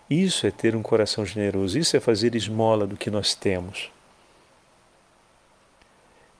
Isso 0.08 0.46
é 0.46 0.50
ter 0.50 0.76
um 0.76 0.82
coração 0.82 1.26
generoso, 1.26 1.78
isso 1.78 1.96
é 1.96 2.00
fazer 2.00 2.34
esmola 2.34 2.86
do 2.86 2.96
que 2.96 3.10
nós 3.10 3.34
temos. 3.34 3.90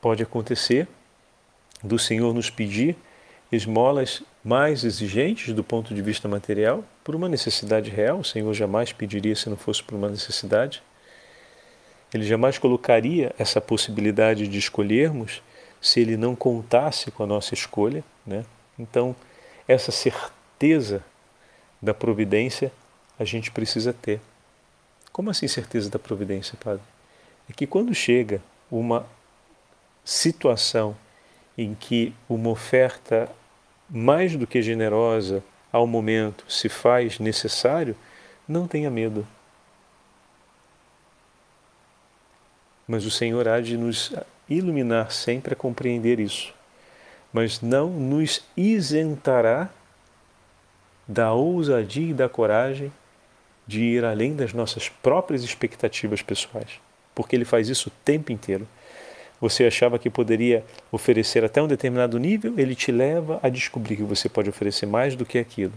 Pode 0.00 0.22
acontecer 0.22 0.86
do 1.82 1.98
Senhor 1.98 2.32
nos 2.34 2.50
pedir 2.50 2.96
esmolas 3.50 4.22
mais 4.44 4.84
exigentes 4.84 5.52
do 5.54 5.62
ponto 5.62 5.94
de 5.94 6.02
vista 6.02 6.28
material, 6.28 6.84
por 7.04 7.14
uma 7.14 7.28
necessidade 7.28 7.90
real, 7.90 8.18
o 8.18 8.24
Senhor 8.24 8.52
jamais 8.54 8.92
pediria 8.92 9.36
se 9.36 9.48
não 9.48 9.56
fosse 9.56 9.82
por 9.82 9.94
uma 9.94 10.08
necessidade 10.08 10.82
ele 12.12 12.24
jamais 12.24 12.58
colocaria 12.58 13.34
essa 13.38 13.60
possibilidade 13.60 14.46
de 14.46 14.58
escolhermos 14.58 15.42
se 15.80 16.00
ele 16.00 16.16
não 16.16 16.34
contasse 16.34 17.10
com 17.10 17.22
a 17.22 17.26
nossa 17.26 17.54
escolha. 17.54 18.02
Né? 18.26 18.44
Então, 18.78 19.14
essa 19.66 19.92
certeza 19.92 21.04
da 21.80 21.92
providência 21.92 22.72
a 23.18 23.24
gente 23.24 23.50
precisa 23.50 23.92
ter. 23.92 24.20
Como 25.12 25.30
assim 25.30 25.48
certeza 25.48 25.88
da 25.90 25.98
providência, 25.98 26.56
Padre? 26.62 26.82
É 27.48 27.52
que 27.52 27.66
quando 27.66 27.94
chega 27.94 28.42
uma 28.70 29.06
situação 30.04 30.96
em 31.56 31.74
que 31.74 32.14
uma 32.28 32.50
oferta 32.50 33.28
mais 33.88 34.36
do 34.36 34.46
que 34.46 34.60
generosa 34.62 35.42
ao 35.72 35.86
momento 35.86 36.44
se 36.48 36.68
faz 36.68 37.18
necessário, 37.18 37.96
não 38.48 38.66
tenha 38.66 38.90
medo. 38.90 39.26
mas 42.86 43.04
o 43.04 43.10
Senhor 43.10 43.48
há 43.48 43.60
de 43.60 43.76
nos 43.76 44.12
iluminar 44.48 45.10
sempre 45.10 45.54
a 45.54 45.56
compreender 45.56 46.20
isso, 46.20 46.54
mas 47.32 47.60
não 47.60 47.90
nos 47.90 48.44
isentará 48.56 49.68
da 51.06 51.32
ousadia 51.32 52.10
e 52.10 52.14
da 52.14 52.28
coragem 52.28 52.92
de 53.66 53.82
ir 53.82 54.04
além 54.04 54.36
das 54.36 54.52
nossas 54.52 54.88
próprias 54.88 55.42
expectativas 55.42 56.22
pessoais, 56.22 56.80
porque 57.14 57.34
Ele 57.34 57.44
faz 57.44 57.68
isso 57.68 57.88
o 57.88 57.92
tempo 58.04 58.30
inteiro. 58.30 58.66
Você 59.40 59.64
achava 59.64 59.98
que 59.98 60.08
poderia 60.08 60.64
oferecer 60.90 61.44
até 61.44 61.60
um 61.60 61.66
determinado 61.66 62.18
nível, 62.18 62.54
ele 62.56 62.74
te 62.74 62.90
leva 62.90 63.38
a 63.42 63.48
descobrir 63.48 63.96
que 63.96 64.02
você 64.02 64.28
pode 64.28 64.48
oferecer 64.48 64.86
mais 64.86 65.14
do 65.14 65.26
que 65.26 65.38
aquilo. 65.38 65.74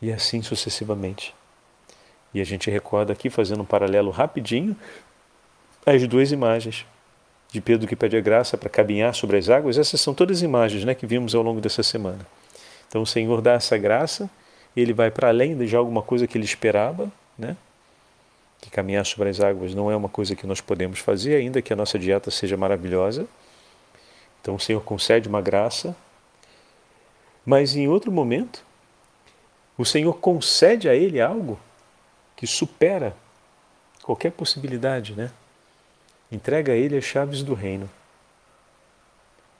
E 0.00 0.12
assim 0.12 0.42
sucessivamente. 0.42 1.34
E 2.34 2.40
a 2.40 2.44
gente 2.44 2.70
recorda 2.70 3.12
aqui, 3.12 3.30
fazendo 3.30 3.62
um 3.62 3.66
paralelo 3.66 4.10
rapidinho, 4.10 4.76
as 5.84 6.06
duas 6.06 6.30
imagens 6.32 6.86
de 7.50 7.60
Pedro 7.60 7.86
que 7.86 7.94
pede 7.94 8.16
a 8.16 8.20
graça 8.20 8.56
para 8.56 8.70
caminhar 8.70 9.14
sobre 9.14 9.36
as 9.36 9.48
águas, 9.48 9.76
essas 9.76 10.00
são 10.00 10.14
todas 10.14 10.40
imagens 10.40 10.84
né, 10.84 10.94
que 10.94 11.06
vimos 11.06 11.34
ao 11.34 11.42
longo 11.42 11.60
dessa 11.60 11.82
semana. 11.82 12.26
Então 12.88 13.02
o 13.02 13.06
Senhor 13.06 13.40
dá 13.42 13.52
essa 13.52 13.76
graça, 13.76 14.30
ele 14.74 14.92
vai 14.92 15.10
para 15.10 15.28
além 15.28 15.56
de 15.56 15.76
alguma 15.76 16.02
coisa 16.02 16.26
que 16.26 16.36
ele 16.36 16.44
esperava, 16.44 17.12
né? 17.38 17.56
Que 18.62 18.70
caminhar 18.70 19.04
sobre 19.04 19.28
as 19.28 19.40
águas 19.40 19.74
não 19.74 19.90
é 19.90 19.96
uma 19.96 20.08
coisa 20.08 20.36
que 20.36 20.46
nós 20.46 20.60
podemos 20.60 21.00
fazer, 21.00 21.34
ainda 21.34 21.60
que 21.60 21.72
a 21.72 21.76
nossa 21.76 21.98
dieta 21.98 22.30
seja 22.30 22.56
maravilhosa. 22.56 23.26
Então 24.40 24.54
o 24.54 24.60
Senhor 24.60 24.80
concede 24.82 25.28
uma 25.28 25.42
graça, 25.42 25.94
mas 27.44 27.74
em 27.74 27.88
outro 27.88 28.12
momento, 28.12 28.64
o 29.76 29.84
Senhor 29.84 30.14
concede 30.14 30.88
a 30.88 30.94
ele 30.94 31.20
algo 31.20 31.58
que 32.36 32.46
supera 32.46 33.16
qualquer 34.02 34.30
possibilidade, 34.30 35.14
né? 35.14 35.30
entrega 36.30 36.72
a 36.72 36.76
ele 36.76 36.96
as 36.96 37.04
chaves 37.04 37.42
do 37.42 37.54
reino. 37.54 37.90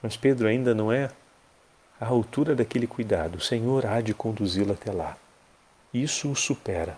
Mas 0.01 0.17
Pedro 0.17 0.47
ainda 0.47 0.73
não 0.73 0.91
é 0.91 1.09
à 1.99 2.07
altura 2.07 2.55
daquele 2.55 2.87
cuidado. 2.87 3.35
O 3.35 3.41
Senhor 3.41 3.85
há 3.85 4.01
de 4.01 4.13
conduzi-lo 4.13 4.73
até 4.73 4.91
lá. 4.91 5.15
Isso 5.93 6.31
o 6.31 6.35
supera. 6.35 6.97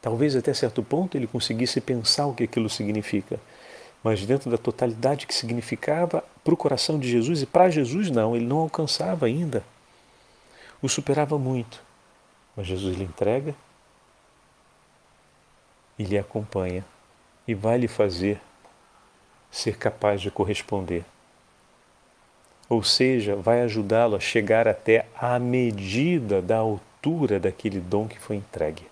Talvez 0.00 0.36
até 0.36 0.54
certo 0.54 0.82
ponto 0.82 1.16
ele 1.16 1.26
conseguisse 1.26 1.80
pensar 1.80 2.26
o 2.26 2.34
que 2.34 2.44
aquilo 2.44 2.70
significa, 2.70 3.38
mas 4.02 4.24
dentro 4.24 4.50
da 4.50 4.56
totalidade 4.56 5.26
que 5.26 5.34
significava 5.34 6.22
para 6.44 6.54
o 6.54 6.56
coração 6.56 6.98
de 6.98 7.08
Jesus 7.08 7.42
e 7.42 7.46
para 7.46 7.68
Jesus 7.68 8.10
não, 8.10 8.36
ele 8.36 8.46
não 8.46 8.58
alcançava 8.58 9.26
ainda. 9.26 9.64
O 10.80 10.88
superava 10.88 11.38
muito. 11.38 11.82
Mas 12.56 12.66
Jesus 12.66 12.96
lhe 12.96 13.04
entrega 13.04 13.54
e 15.98 16.04
lhe 16.04 16.16
acompanha 16.16 16.84
e 17.46 17.54
vai 17.54 17.78
lhe 17.78 17.88
fazer 17.88 18.40
ser 19.50 19.76
capaz 19.76 20.20
de 20.20 20.30
corresponder. 20.30 21.04
Ou 22.68 22.82
seja, 22.82 23.34
vai 23.34 23.62
ajudá-lo 23.62 24.14
a 24.14 24.20
chegar 24.20 24.68
até 24.68 25.06
a 25.16 25.38
medida 25.38 26.42
da 26.42 26.58
altura 26.58 27.40
daquele 27.40 27.80
dom 27.80 28.06
que 28.06 28.18
foi 28.18 28.36
entregue. 28.36 28.86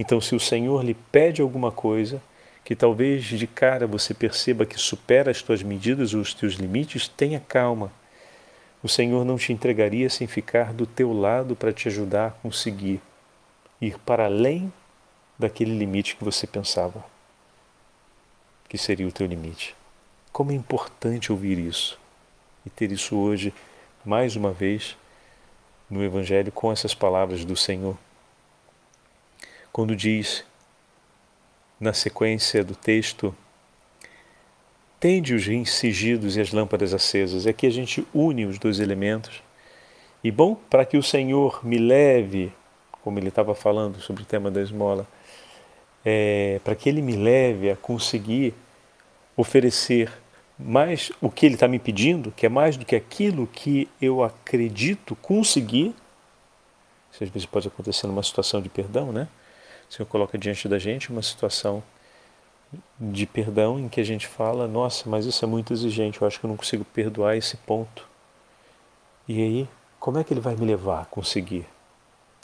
Então, 0.00 0.18
se 0.18 0.34
o 0.34 0.40
Senhor 0.40 0.82
lhe 0.82 0.94
pede 0.94 1.42
alguma 1.42 1.70
coisa, 1.70 2.22
que 2.64 2.74
talvez 2.74 3.22
de 3.22 3.46
cara 3.46 3.86
você 3.86 4.14
perceba 4.14 4.64
que 4.64 4.80
supera 4.80 5.30
as 5.30 5.42
tuas 5.42 5.62
medidas 5.62 6.14
ou 6.14 6.22
os 6.22 6.32
teus 6.32 6.54
limites, 6.54 7.06
tenha 7.06 7.38
calma. 7.38 7.92
O 8.82 8.88
Senhor 8.88 9.26
não 9.26 9.36
te 9.36 9.52
entregaria 9.52 10.08
sem 10.08 10.26
ficar 10.26 10.72
do 10.72 10.86
teu 10.86 11.12
lado 11.12 11.54
para 11.54 11.70
te 11.70 11.86
ajudar 11.86 12.28
a 12.28 12.30
conseguir 12.30 12.98
ir 13.78 13.98
para 13.98 14.24
além 14.24 14.72
daquele 15.38 15.76
limite 15.76 16.16
que 16.16 16.24
você 16.24 16.46
pensava 16.46 17.04
que 18.70 18.78
seria 18.78 19.06
o 19.06 19.12
teu 19.12 19.26
limite. 19.26 19.76
Como 20.32 20.50
é 20.50 20.54
importante 20.54 21.30
ouvir 21.30 21.58
isso 21.58 22.00
e 22.64 22.70
ter 22.70 22.90
isso 22.90 23.18
hoje, 23.18 23.52
mais 24.02 24.34
uma 24.34 24.50
vez, 24.50 24.96
no 25.90 26.02
Evangelho 26.02 26.50
com 26.50 26.72
essas 26.72 26.94
palavras 26.94 27.44
do 27.44 27.54
Senhor 27.54 27.98
quando 29.72 29.94
diz 29.94 30.44
na 31.78 31.92
sequência 31.92 32.62
do 32.62 32.74
texto 32.74 33.34
tende 35.00 35.34
os 35.34 35.46
rins 35.46 35.72
sigidos 35.72 36.36
e 36.36 36.40
as 36.40 36.52
lâmpadas 36.52 36.92
acesas. 36.92 37.46
Aqui 37.46 37.66
a 37.66 37.70
gente 37.70 38.06
une 38.12 38.44
os 38.44 38.58
dois 38.58 38.78
elementos. 38.78 39.42
E 40.22 40.30
bom, 40.30 40.54
para 40.54 40.84
que 40.84 40.98
o 40.98 41.02
Senhor 41.02 41.64
me 41.64 41.78
leve, 41.78 42.52
como 43.00 43.18
ele 43.18 43.28
estava 43.28 43.54
falando 43.54 43.98
sobre 44.00 44.22
o 44.22 44.26
tema 44.26 44.50
da 44.50 44.60
esmola, 44.60 45.08
é, 46.04 46.60
para 46.62 46.74
que 46.74 46.86
ele 46.86 47.00
me 47.00 47.16
leve 47.16 47.70
a 47.70 47.76
conseguir 47.76 48.52
oferecer 49.34 50.12
mais 50.58 51.10
o 51.22 51.30
que 51.30 51.46
ele 51.46 51.54
está 51.54 51.66
me 51.66 51.78
pedindo, 51.78 52.30
que 52.32 52.44
é 52.44 52.48
mais 52.50 52.76
do 52.76 52.84
que 52.84 52.94
aquilo 52.94 53.46
que 53.46 53.88
eu 54.02 54.22
acredito 54.22 55.16
conseguir. 55.16 55.94
Isso 57.10 57.24
às 57.24 57.30
vezes 57.30 57.46
pode 57.46 57.66
acontecer 57.68 58.06
numa 58.06 58.22
situação 58.22 58.60
de 58.60 58.68
perdão, 58.68 59.10
né? 59.10 59.26
O 59.90 59.92
Senhor 59.92 60.06
coloca 60.06 60.38
diante 60.38 60.68
da 60.68 60.78
gente 60.78 61.10
uma 61.10 61.20
situação 61.20 61.82
de 62.98 63.26
perdão 63.26 63.80
em 63.80 63.88
que 63.88 64.00
a 64.00 64.04
gente 64.04 64.28
fala: 64.28 64.68
nossa, 64.68 65.10
mas 65.10 65.26
isso 65.26 65.44
é 65.44 65.48
muito 65.48 65.72
exigente, 65.72 66.22
eu 66.22 66.28
acho 66.28 66.38
que 66.38 66.46
eu 66.46 66.48
não 66.48 66.56
consigo 66.56 66.84
perdoar 66.84 67.36
esse 67.36 67.56
ponto. 67.56 68.06
E 69.26 69.42
aí, 69.42 69.68
como 69.98 70.18
é 70.18 70.24
que 70.24 70.32
ele 70.32 70.40
vai 70.40 70.54
me 70.54 70.64
levar 70.64 71.02
a 71.02 71.04
conseguir? 71.04 71.66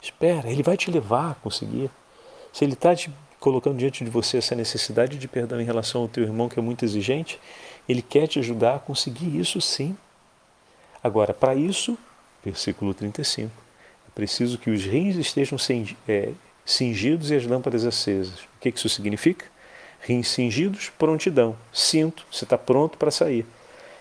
Espera, 0.01 0.49
ele 0.49 0.61
vai 0.61 0.75
te 0.75 0.91
levar 0.91 1.31
a 1.31 1.35
conseguir. 1.35 1.89
Se 2.51 2.65
ele 2.65 2.73
está 2.73 2.93
te 2.93 3.11
colocando 3.39 3.77
diante 3.77 4.03
de 4.03 4.09
você 4.09 4.37
essa 4.37 4.53
necessidade 4.53 5.17
de 5.17 5.27
perdão 5.27 5.61
em 5.61 5.65
relação 5.65 6.01
ao 6.01 6.07
teu 6.07 6.23
irmão 6.23 6.49
que 6.49 6.59
é 6.59 6.61
muito 6.61 6.83
exigente, 6.83 7.39
ele 7.87 8.01
quer 8.01 8.27
te 8.27 8.39
ajudar 8.39 8.75
a 8.75 8.79
conseguir 8.79 9.39
isso 9.39 9.61
sim. 9.61 9.97
Agora, 11.01 11.33
para 11.33 11.55
isso, 11.55 11.97
versículo 12.43 12.93
35, 12.93 13.51
é 14.07 14.11
preciso 14.13 14.57
que 14.57 14.69
os 14.69 14.83
rins 14.83 15.15
estejam 15.15 15.57
é, 16.07 16.33
cingidos 16.67 17.31
e 17.31 17.35
as 17.35 17.45
lâmpadas 17.45 17.85
acesas. 17.85 18.41
O 18.41 18.59
que 18.59 18.67
isso 18.69 18.89
significa? 18.89 19.45
Rins 20.01 20.27
cingidos, 20.27 20.89
prontidão. 20.89 21.55
Cinto, 21.71 22.25
você 22.29 22.43
está 22.43 22.57
pronto 22.57 22.97
para 22.97 23.09
sair. 23.09 23.45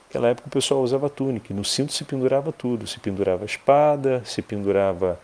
Naquela 0.09 0.29
época 0.29 0.49
o 0.49 0.51
pessoal 0.51 0.83
usava 0.83 1.09
túnica, 1.09 1.55
no 1.55 1.65
cinto 1.65 1.93
se 1.93 2.05
pendurava 2.05 2.53
tudo, 2.53 2.87
se 2.87 2.99
pendurava 2.99 3.45
a 3.45 3.47
espada, 3.47 4.23
se 4.25 4.43
pendurava 4.43 5.19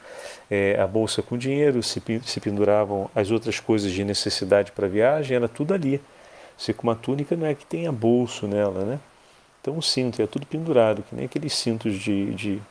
é, 0.50 0.81
a 0.81 0.87
bolsa 0.87 1.22
com 1.22 1.37
dinheiro, 1.37 1.83
se, 1.83 2.00
se 2.24 2.40
penduravam 2.40 3.11
as 3.14 3.31
outras 3.31 3.59
coisas 3.59 3.90
de 3.90 4.05
necessidade 4.05 4.70
para 4.72 4.88
viagem, 4.88 5.37
era 5.37 5.48
tudo 5.48 5.74
ali. 5.74 6.00
Você 6.57 6.72
com 6.72 6.85
uma 6.85 6.96
túnica 6.96 7.35
não 7.37 7.46
é 7.46 7.55
que 7.55 7.66
tenha 7.66 7.90
bolso 7.90 8.46
nela, 8.46 8.85
né? 8.85 9.00
Então 9.61 9.76
o 9.78 9.83
cinto 9.83 10.20
é 10.20 10.26
tudo 10.26 10.46
pendurado, 10.46 11.02
que 11.02 11.14
nem 11.14 11.24
aqueles 11.24 11.55
cintos 11.55 11.94
de, 11.94 12.35
de 12.35 12.62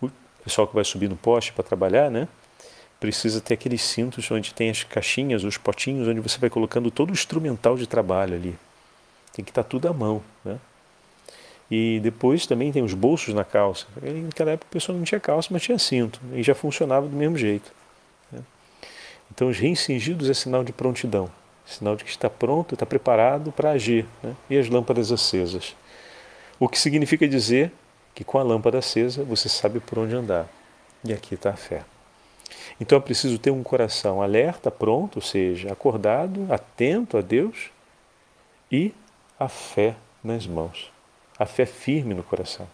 o 0.00 0.10
pessoal 0.42 0.66
que 0.66 0.74
vai 0.74 0.84
subir 0.84 1.08
no 1.08 1.16
poste 1.16 1.52
para 1.52 1.64
trabalhar, 1.64 2.10
né? 2.10 2.28
Precisa 3.00 3.40
ter 3.40 3.54
aqueles 3.54 3.80
cintos 3.82 4.30
onde 4.30 4.52
tem 4.52 4.68
as 4.68 4.84
caixinhas, 4.84 5.42
os 5.42 5.56
potinhos, 5.56 6.06
onde 6.06 6.20
você 6.20 6.38
vai 6.38 6.50
colocando 6.50 6.90
todo 6.90 7.08
o 7.08 7.12
instrumental 7.12 7.76
de 7.76 7.86
trabalho 7.86 8.34
ali. 8.34 8.58
Tem 9.32 9.42
que 9.42 9.50
estar 9.50 9.64
tudo 9.64 9.88
à 9.88 9.92
mão. 9.92 10.22
Né? 10.44 10.58
E 11.70 11.98
depois 12.02 12.46
também 12.46 12.70
tem 12.70 12.82
os 12.82 12.92
bolsos 12.92 13.32
na 13.32 13.42
calça. 13.42 13.86
Naquela 14.02 14.50
época 14.50 14.68
a 14.70 14.72
pessoa 14.72 14.96
não 14.96 15.04
tinha 15.04 15.20
calça, 15.20 15.48
mas 15.50 15.62
tinha 15.62 15.78
cinto. 15.78 16.20
E 16.34 16.42
já 16.42 16.54
funcionava 16.54 17.08
do 17.08 17.16
mesmo 17.16 17.38
jeito. 17.38 17.72
Né? 18.30 18.40
Então 19.32 19.48
os 19.48 19.56
rins 19.56 19.80
cingidos 19.80 20.28
é 20.28 20.34
sinal 20.34 20.62
de 20.62 20.72
prontidão. 20.72 21.30
Sinal 21.64 21.96
de 21.96 22.04
que 22.04 22.10
está 22.10 22.28
pronto, 22.28 22.74
está 22.74 22.84
preparado 22.84 23.50
para 23.50 23.70
agir. 23.70 24.04
Né? 24.22 24.36
E 24.50 24.58
as 24.58 24.68
lâmpadas 24.68 25.10
acesas. 25.10 25.74
O 26.58 26.68
que 26.68 26.78
significa 26.78 27.26
dizer 27.26 27.72
que 28.14 28.24
com 28.24 28.38
a 28.38 28.42
lâmpada 28.42 28.78
acesa 28.78 29.24
você 29.24 29.48
sabe 29.48 29.80
por 29.80 29.98
onde 30.00 30.14
andar. 30.14 30.46
E 31.02 31.14
aqui 31.14 31.34
está 31.34 31.50
a 31.50 31.56
fé. 31.56 31.82
Então 32.80 32.96
é 32.96 33.00
preciso 33.00 33.38
ter 33.38 33.50
um 33.50 33.62
coração 33.62 34.22
alerta, 34.22 34.70
pronto, 34.70 35.16
ou 35.16 35.22
seja, 35.22 35.70
acordado, 35.70 36.46
atento 36.50 37.18
a 37.18 37.20
Deus 37.20 37.70
e 38.72 38.94
a 39.38 39.48
fé 39.48 39.94
nas 40.24 40.46
mãos, 40.46 40.90
a 41.38 41.44
fé 41.44 41.66
firme 41.66 42.14
no 42.14 42.22
coração. 42.22 42.66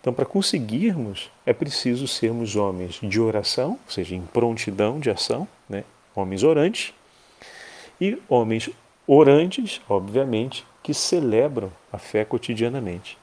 Então, 0.00 0.12
para 0.12 0.26
conseguirmos, 0.26 1.30
é 1.46 1.54
preciso 1.54 2.06
sermos 2.06 2.56
homens 2.56 3.00
de 3.02 3.18
oração, 3.18 3.78
ou 3.86 3.90
seja, 3.90 4.14
em 4.14 4.20
prontidão 4.20 5.00
de 5.00 5.08
ação, 5.08 5.48
né? 5.66 5.82
homens 6.14 6.42
orantes, 6.42 6.92
e 7.98 8.20
homens 8.28 8.68
orantes, 9.06 9.80
obviamente, 9.88 10.66
que 10.82 10.92
celebram 10.92 11.72
a 11.90 11.96
fé 11.96 12.22
cotidianamente, 12.22 13.16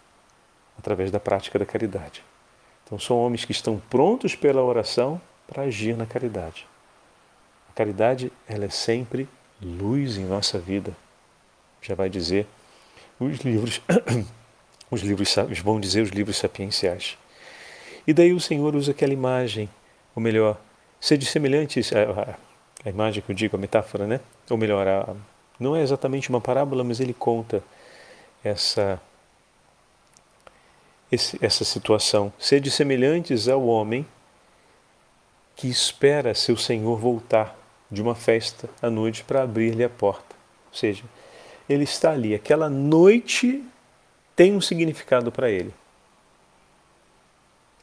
através 0.75 1.11
da 1.11 1.19
prática 1.19 1.59
da 1.59 1.67
caridade. 1.67 2.23
Então, 2.83 2.97
são 2.97 3.17
homens 3.17 3.45
que 3.45 3.51
estão 3.51 3.79
prontos 3.87 4.33
pela 4.33 4.63
oração 4.63 5.21
para 5.51 5.63
agir 5.63 5.97
na 5.97 6.05
caridade. 6.05 6.65
A 7.69 7.73
caridade 7.73 8.31
ela 8.47 8.63
é 8.63 8.69
sempre 8.69 9.27
luz 9.61 10.17
em 10.17 10.23
nossa 10.23 10.57
vida. 10.57 10.95
Já 11.81 11.93
vai 11.93 12.09
dizer 12.09 12.47
os 13.19 13.39
livros, 13.39 13.81
os 14.89 15.01
livros 15.01 15.35
vão 15.61 15.77
dizer 15.77 16.01
os 16.03 16.09
livros 16.09 16.37
sapienciais. 16.37 17.17
E 18.07 18.13
daí 18.13 18.31
o 18.31 18.39
Senhor 18.39 18.73
usa 18.75 18.91
aquela 18.91 19.11
imagem, 19.11 19.69
ou 20.15 20.23
melhor, 20.23 20.57
de 21.01 21.25
semelhantes 21.25 21.91
a, 21.93 22.37
a, 22.85 22.89
imagem 22.89 23.21
que 23.21 23.29
eu 23.29 23.35
digo, 23.35 23.57
a 23.57 23.59
metáfora, 23.59 24.07
né? 24.07 24.21
Ou 24.49 24.57
melhor, 24.57 24.87
a, 24.87 25.13
não 25.59 25.75
é 25.75 25.81
exatamente 25.81 26.29
uma 26.29 26.39
parábola, 26.39 26.81
mas 26.81 27.01
ele 27.01 27.13
conta 27.13 27.61
essa 28.41 29.01
esse, 31.11 31.37
essa 31.41 31.65
situação. 31.65 32.31
Sede 32.39 32.71
semelhantes 32.71 33.49
ao 33.49 33.65
homem 33.65 34.07
que 35.55 35.67
espera 35.67 36.33
seu 36.33 36.57
senhor 36.57 36.97
voltar 36.97 37.57
de 37.89 38.01
uma 38.01 38.15
festa 38.15 38.69
à 38.81 38.89
noite 38.89 39.23
para 39.23 39.43
abrir-lhe 39.43 39.83
a 39.83 39.89
porta. 39.89 40.35
Ou 40.71 40.77
seja, 40.77 41.03
ele 41.67 41.83
está 41.83 42.11
ali. 42.11 42.33
Aquela 42.33 42.69
noite 42.69 43.63
tem 44.35 44.55
um 44.55 44.61
significado 44.61 45.31
para 45.31 45.49
ele. 45.49 45.73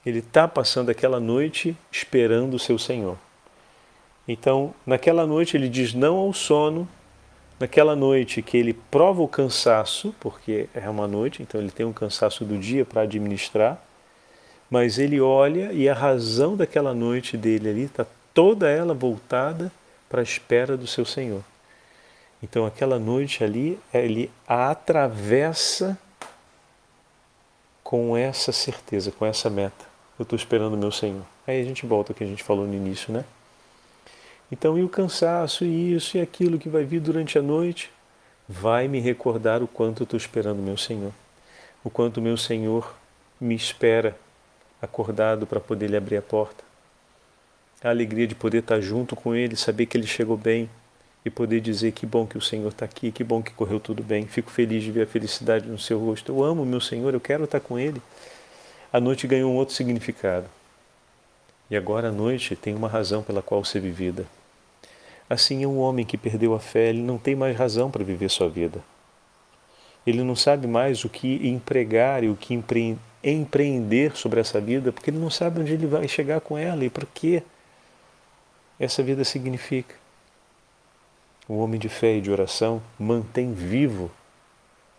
Ele 0.04 0.20
está 0.20 0.48
passando 0.48 0.90
aquela 0.90 1.20
noite 1.20 1.76
esperando 1.92 2.54
o 2.54 2.58
seu 2.58 2.78
Senhor. 2.78 3.18
Então, 4.26 4.74
naquela 4.86 5.26
noite 5.26 5.56
ele 5.56 5.68
diz 5.68 5.94
não 5.94 6.16
ao 6.16 6.32
sono, 6.32 6.88
naquela 7.58 7.96
noite 7.96 8.42
que 8.42 8.56
ele 8.56 8.74
prova 8.74 9.22
o 9.22 9.28
cansaço, 9.28 10.14
porque 10.20 10.68
é 10.74 10.88
uma 10.88 11.08
noite, 11.08 11.42
então 11.42 11.60
ele 11.60 11.70
tem 11.70 11.84
um 11.84 11.92
cansaço 11.92 12.44
do 12.44 12.58
dia 12.58 12.84
para 12.84 13.02
administrar, 13.02 13.82
mas 14.70 14.98
ele 14.98 15.20
olha 15.20 15.72
e 15.72 15.88
a 15.88 15.94
razão 15.94 16.56
daquela 16.56 16.92
noite 16.92 17.36
dele 17.36 17.68
ali 17.68 17.84
está 17.84 18.06
toda 18.34 18.68
ela 18.68 18.94
voltada 18.94 19.72
para 20.08 20.20
a 20.20 20.24
espera 20.24 20.76
do 20.76 20.86
seu 20.86 21.04
Senhor. 21.04 21.42
Então 22.42 22.64
aquela 22.64 22.98
noite 22.98 23.42
ali, 23.42 23.78
ele 23.92 24.30
a 24.46 24.70
atravessa 24.70 25.98
com 27.82 28.16
essa 28.16 28.52
certeza, 28.52 29.10
com 29.10 29.24
essa 29.24 29.48
meta. 29.48 29.86
Eu 30.18 30.22
estou 30.22 30.36
esperando 30.36 30.74
o 30.74 30.78
meu 30.78 30.92
Senhor. 30.92 31.22
Aí 31.46 31.60
a 31.60 31.64
gente 31.64 31.86
volta 31.86 32.12
ao 32.12 32.16
que 32.16 32.22
a 32.22 32.26
gente 32.26 32.42
falou 32.42 32.66
no 32.66 32.74
início, 32.74 33.12
né? 33.12 33.24
Então, 34.50 34.78
e 34.78 34.82
o 34.82 34.88
cansaço, 34.88 35.64
e 35.64 35.94
isso 35.94 36.16
e 36.16 36.20
aquilo 36.20 36.58
que 36.58 36.68
vai 36.68 36.84
vir 36.84 37.00
durante 37.00 37.38
a 37.38 37.42
noite, 37.42 37.90
vai 38.48 38.88
me 38.88 38.98
recordar 38.98 39.62
o 39.62 39.68
quanto 39.68 40.02
eu 40.02 40.04
estou 40.04 40.16
esperando 40.16 40.58
meu 40.58 40.76
Senhor, 40.76 41.12
o 41.84 41.90
quanto 41.90 42.20
meu 42.20 42.36
Senhor 42.36 42.94
me 43.40 43.54
espera 43.54 44.16
acordado 44.80 45.46
para 45.46 45.60
poder 45.60 45.88
lhe 45.88 45.96
abrir 45.96 46.16
a 46.16 46.22
porta. 46.22 46.64
A 47.82 47.90
alegria 47.90 48.26
de 48.26 48.34
poder 48.34 48.58
estar 48.58 48.80
junto 48.80 49.14
com 49.14 49.34
Ele, 49.34 49.56
saber 49.56 49.86
que 49.86 49.96
Ele 49.96 50.06
chegou 50.06 50.36
bem 50.36 50.68
e 51.24 51.30
poder 51.30 51.60
dizer 51.60 51.92
que 51.92 52.06
bom 52.06 52.26
que 52.26 52.38
o 52.38 52.40
Senhor 52.40 52.68
está 52.68 52.84
aqui, 52.84 53.12
que 53.12 53.22
bom 53.22 53.42
que 53.42 53.52
correu 53.52 53.78
tudo 53.78 54.02
bem. 54.02 54.26
Fico 54.26 54.50
feliz 54.50 54.82
de 54.82 54.90
ver 54.90 55.02
a 55.02 55.06
felicidade 55.06 55.68
no 55.68 55.78
seu 55.78 55.98
rosto. 55.98 56.32
Eu 56.32 56.42
amo 56.42 56.64
meu 56.64 56.80
Senhor, 56.80 57.14
eu 57.14 57.20
quero 57.20 57.44
estar 57.44 57.60
com 57.60 57.78
Ele. 57.78 58.00
A 58.92 59.00
noite 59.00 59.26
ganhou 59.26 59.52
um 59.52 59.56
outro 59.56 59.74
significado. 59.74 60.46
E 61.70 61.76
agora 61.76 62.08
a 62.08 62.12
noite 62.12 62.56
tem 62.56 62.74
uma 62.74 62.88
razão 62.88 63.22
pela 63.22 63.42
qual 63.42 63.64
ser 63.64 63.80
vivida. 63.80 64.26
Assim 65.28 65.62
é 65.62 65.66
um 65.66 65.78
homem 65.78 66.06
que 66.06 66.16
perdeu 66.16 66.54
a 66.54 66.60
fé, 66.60 66.88
ele 66.88 67.02
não 67.02 67.18
tem 67.18 67.36
mais 67.36 67.54
razão 67.54 67.90
para 67.90 68.02
viver 68.02 68.30
sua 68.30 68.48
vida. 68.48 68.82
Ele 70.06 70.22
não 70.22 70.34
sabe 70.34 70.66
mais 70.66 71.04
o 71.04 71.08
que 71.08 71.46
empregar 71.48 72.24
e 72.24 72.28
o 72.28 72.36
que 72.36 72.54
empreender 73.22 74.16
sobre 74.16 74.40
essa 74.40 74.60
vida, 74.60 74.92
porque 74.92 75.10
ele 75.10 75.18
não 75.18 75.30
sabe 75.30 75.60
onde 75.60 75.72
ele 75.72 75.86
vai 75.86 76.08
chegar 76.08 76.40
com 76.40 76.56
ela 76.56 76.84
e 76.84 76.90
para 76.90 77.06
que 77.06 77.42
essa 78.80 79.02
vida 79.02 79.24
significa. 79.24 79.94
O 81.48 81.58
homem 81.58 81.80
de 81.80 81.88
fé 81.88 82.16
e 82.16 82.20
de 82.20 82.30
oração 82.30 82.82
mantém 82.98 83.52
vivo 83.52 84.10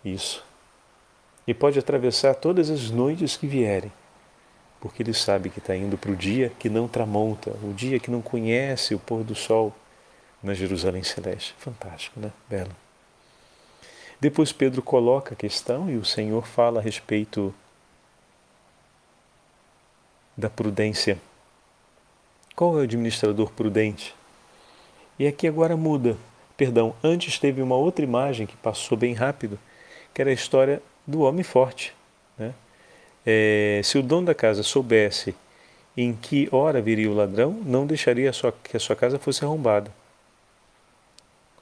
isso. 0.03 0.43
E 1.47 1.53
pode 1.53 1.79
atravessar 1.79 2.35
todas 2.35 2.69
as 2.69 2.91
noites 2.91 3.35
que 3.35 3.47
vierem, 3.47 3.91
porque 4.79 5.01
ele 5.01 5.13
sabe 5.13 5.49
que 5.49 5.59
está 5.59 5.75
indo 5.75 5.97
para 5.97 6.11
o 6.11 6.15
dia 6.15 6.51
que 6.59 6.69
não 6.69 6.87
tramonta, 6.87 7.51
o 7.63 7.73
dia 7.73 7.99
que 7.99 8.11
não 8.11 8.21
conhece 8.21 8.93
o 8.93 8.99
pôr 8.99 9.23
do 9.23 9.33
sol 9.33 9.75
na 10.43 10.53
Jerusalém 10.53 11.03
Celeste. 11.03 11.55
Fantástico, 11.57 12.19
né? 12.19 12.31
Belo. 12.47 12.75
Depois 14.19 14.51
Pedro 14.51 14.81
coloca 14.81 15.33
a 15.33 15.37
questão 15.37 15.89
e 15.89 15.95
o 15.95 16.03
Senhor 16.03 16.45
fala 16.45 16.79
a 16.79 16.83
respeito 16.83 17.53
da 20.35 20.49
prudência. 20.49 21.17
Qual 22.55 22.77
é 22.77 22.81
o 22.81 22.83
administrador 22.83 23.51
prudente? 23.51 24.13
E 25.17 25.25
aqui 25.25 25.47
agora 25.47 25.77
muda. 25.77 26.17
Perdão, 26.57 26.93
antes 27.01 27.39
teve 27.39 27.61
uma 27.61 27.75
outra 27.75 28.03
imagem 28.03 28.45
que 28.45 28.57
passou 28.57 28.97
bem 28.97 29.13
rápido, 29.13 29.57
que 30.13 30.21
era 30.21 30.29
a 30.29 30.33
história 30.33 30.81
do 31.07 31.21
homem 31.21 31.43
forte. 31.43 31.95
Né? 32.37 32.53
É, 33.25 33.79
se 33.83 33.97
o 33.97 34.03
dono 34.03 34.27
da 34.27 34.35
casa 34.35 34.63
soubesse 34.63 35.33
em 35.95 36.13
que 36.13 36.49
hora 36.51 36.81
viria 36.81 37.09
o 37.09 37.13
ladrão, 37.13 37.51
não 37.65 37.85
deixaria 37.85 38.29
a 38.29 38.33
sua, 38.33 38.51
que 38.51 38.75
a 38.75 38.79
sua 38.79 38.95
casa 38.95 39.17
fosse 39.17 39.45
arrombada. 39.45 39.91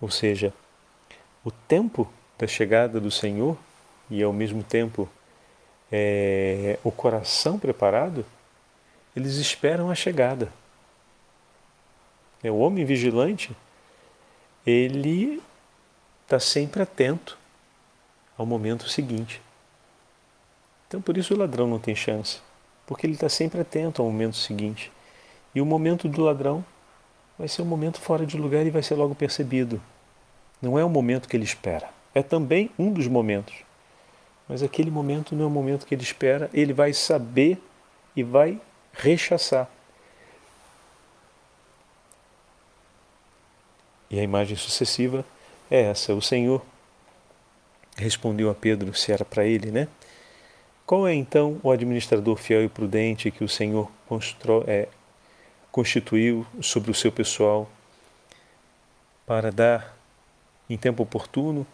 Ou 0.02 0.10
seja, 0.10 0.52
o 1.44 1.52
tempo 1.52 2.12
da 2.38 2.48
chegada 2.48 3.00
do 3.00 3.10
Senhor 3.10 3.58
e 4.10 4.22
ao 4.22 4.32
mesmo 4.32 4.64
tempo 4.64 5.10
é, 5.92 6.80
o 6.84 6.92
coração 6.92 7.58
preparado, 7.58 8.26
eles 9.16 9.36
esperam 9.36 9.90
a 9.90 9.96
chegada. 9.96 10.52
É, 12.44 12.52
o 12.52 12.58
homem 12.58 12.86
vigilante, 12.86 13.56
ele 14.66 15.42
está 16.24 16.40
sempre 16.40 16.84
atento 16.84 17.38
ao 18.38 18.46
momento 18.46 18.88
seguinte. 18.88 19.42
Então, 20.88 21.02
por 21.02 21.18
isso 21.18 21.34
o 21.34 21.38
ladrão 21.38 21.68
não 21.68 21.80
tem 21.80 21.96
chance, 21.96 22.40
porque 22.86 23.06
ele 23.06 23.14
está 23.14 23.28
sempre 23.28 23.60
atento 23.60 24.02
ao 24.02 24.10
momento 24.10 24.36
seguinte. 24.36 24.92
E 25.56 25.60
o 25.60 25.66
momento 25.66 26.08
do 26.08 26.22
ladrão 26.22 26.64
vai 27.38 27.48
ser 27.48 27.62
um 27.62 27.66
momento 27.66 28.00
fora 28.00 28.26
de 28.26 28.38
lugar 28.38 28.66
e 28.66 28.70
vai 28.70 28.84
ser 28.84 28.96
logo 28.96 29.16
percebido. 29.16 29.82
Não 30.62 30.78
é 30.78 30.86
o 30.86 30.90
momento 30.90 31.28
que 31.28 31.36
ele 31.36 31.44
espera. 31.44 31.97
É 32.18 32.24
também 32.24 32.72
um 32.80 32.92
dos 32.92 33.08
momentos. 33.08 33.54
Mas 34.50 34.64
aquele 34.64 34.90
momento 34.90 35.36
não 35.36 35.44
é 35.44 35.48
o 35.48 35.52
momento 35.52 35.86
que 35.86 35.94
ele 35.94 36.02
espera. 36.02 36.50
Ele 36.52 36.74
vai 36.74 36.92
saber 36.92 37.62
e 38.16 38.24
vai 38.24 38.60
rechaçar. 38.92 39.70
E 44.10 44.20
a 44.20 44.24
imagem 44.24 44.58
sucessiva 44.58 45.24
é 45.70 45.80
essa: 45.92 46.16
o 46.16 46.22
Senhor 46.22 46.66
respondeu 47.96 48.50
a 48.50 48.56
Pedro 48.56 48.96
se 48.96 49.12
era 49.12 49.24
para 49.24 49.46
ele, 49.46 49.70
né? 49.70 49.88
Qual 50.88 51.08
é 51.08 51.14
então 51.14 51.60
o 51.62 51.70
administrador 51.70 52.36
fiel 52.38 52.64
e 52.64 52.68
prudente 52.68 53.30
que 53.30 53.44
o 53.44 53.48
Senhor 53.48 53.92
é, 54.66 54.88
constituiu 55.72 56.48
sobre 56.64 56.90
o 56.90 56.96
seu 56.96 57.12
pessoal 57.12 57.70
para 59.24 59.52
dar 59.52 59.96
em 60.68 60.78
tempo 60.78 61.04
oportuno 61.04 61.68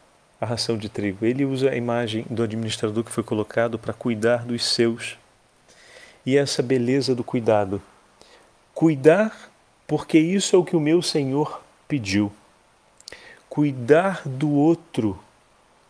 a 0.43 0.45
ração 0.45 0.77
de 0.77 0.89
trigo? 0.89 1.25
Ele 1.25 1.45
usa 1.45 1.71
a 1.71 1.75
imagem 1.75 2.25
do 2.29 2.43
administrador 2.43 3.03
que 3.03 3.12
foi 3.12 3.23
colocado 3.23 3.79
para 3.79 3.93
cuidar 3.93 4.45
dos 4.45 4.65
seus. 4.65 5.17
E 6.25 6.38
essa 6.38 6.62
beleza 6.62 7.15
do 7.15 7.23
cuidado. 7.23 7.82
Cuidar, 8.73 9.51
porque 9.88 10.17
isso 10.17 10.56
é 10.56 10.60
o 10.60 10.63
que 10.63 10.75
o 10.75 10.79
meu 10.79 11.01
Senhor 11.01 11.62
pediu. 11.88 12.32
Cuidar 13.49 14.21
do 14.25 14.51
outro 14.51 15.19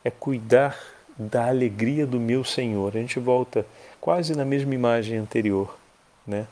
é 0.04 0.12
cuidar 0.12 0.78
da 1.18 1.48
alegria 1.48 2.06
do 2.06 2.20
meu 2.20 2.44
Senhor. 2.44 2.96
A 2.96 3.00
gente 3.00 3.20
volta 3.20 3.66
quase 4.02 4.36
na 4.36 4.44
mesma 4.44 4.74
imagem 4.74 5.18
anterior, 5.18 5.78
né? 6.26 6.48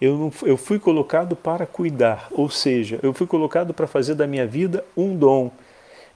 Eu, 0.00 0.18
não, 0.18 0.32
eu 0.42 0.56
fui 0.56 0.78
colocado 0.78 1.34
para 1.34 1.64
cuidar, 1.64 2.28
ou 2.30 2.50
seja, 2.50 3.00
eu 3.02 3.14
fui 3.14 3.26
colocado 3.26 3.72
para 3.72 3.86
fazer 3.86 4.14
da 4.14 4.26
minha 4.26 4.46
vida 4.46 4.84
um 4.96 5.16
dom. 5.16 5.50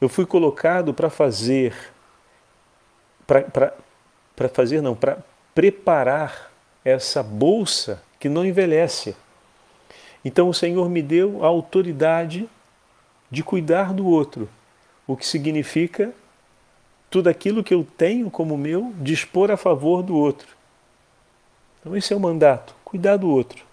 Eu 0.00 0.08
fui 0.08 0.24
colocado 0.24 0.94
para 0.94 1.10
fazer, 1.10 1.74
para 3.26 4.48
fazer 4.52 4.80
não, 4.80 4.94
para 4.94 5.18
preparar 5.54 6.50
essa 6.84 7.22
bolsa 7.22 8.02
que 8.18 8.28
não 8.28 8.44
envelhece. 8.44 9.14
Então 10.24 10.48
o 10.48 10.54
Senhor 10.54 10.88
me 10.88 11.02
deu 11.02 11.44
a 11.44 11.48
autoridade 11.48 12.48
de 13.30 13.42
cuidar 13.42 13.92
do 13.92 14.06
outro, 14.06 14.48
o 15.06 15.16
que 15.16 15.26
significa 15.26 16.12
tudo 17.10 17.28
aquilo 17.28 17.64
que 17.64 17.74
eu 17.74 17.86
tenho 17.96 18.30
como 18.30 18.56
meu, 18.56 18.92
dispor 18.98 19.50
a 19.50 19.56
favor 19.56 20.02
do 20.02 20.16
outro. 20.16 20.48
Então, 21.80 21.96
esse 21.96 22.12
é 22.12 22.16
o 22.16 22.20
mandato: 22.20 22.74
cuidar 22.84 23.16
do 23.16 23.28
outro. 23.28 23.64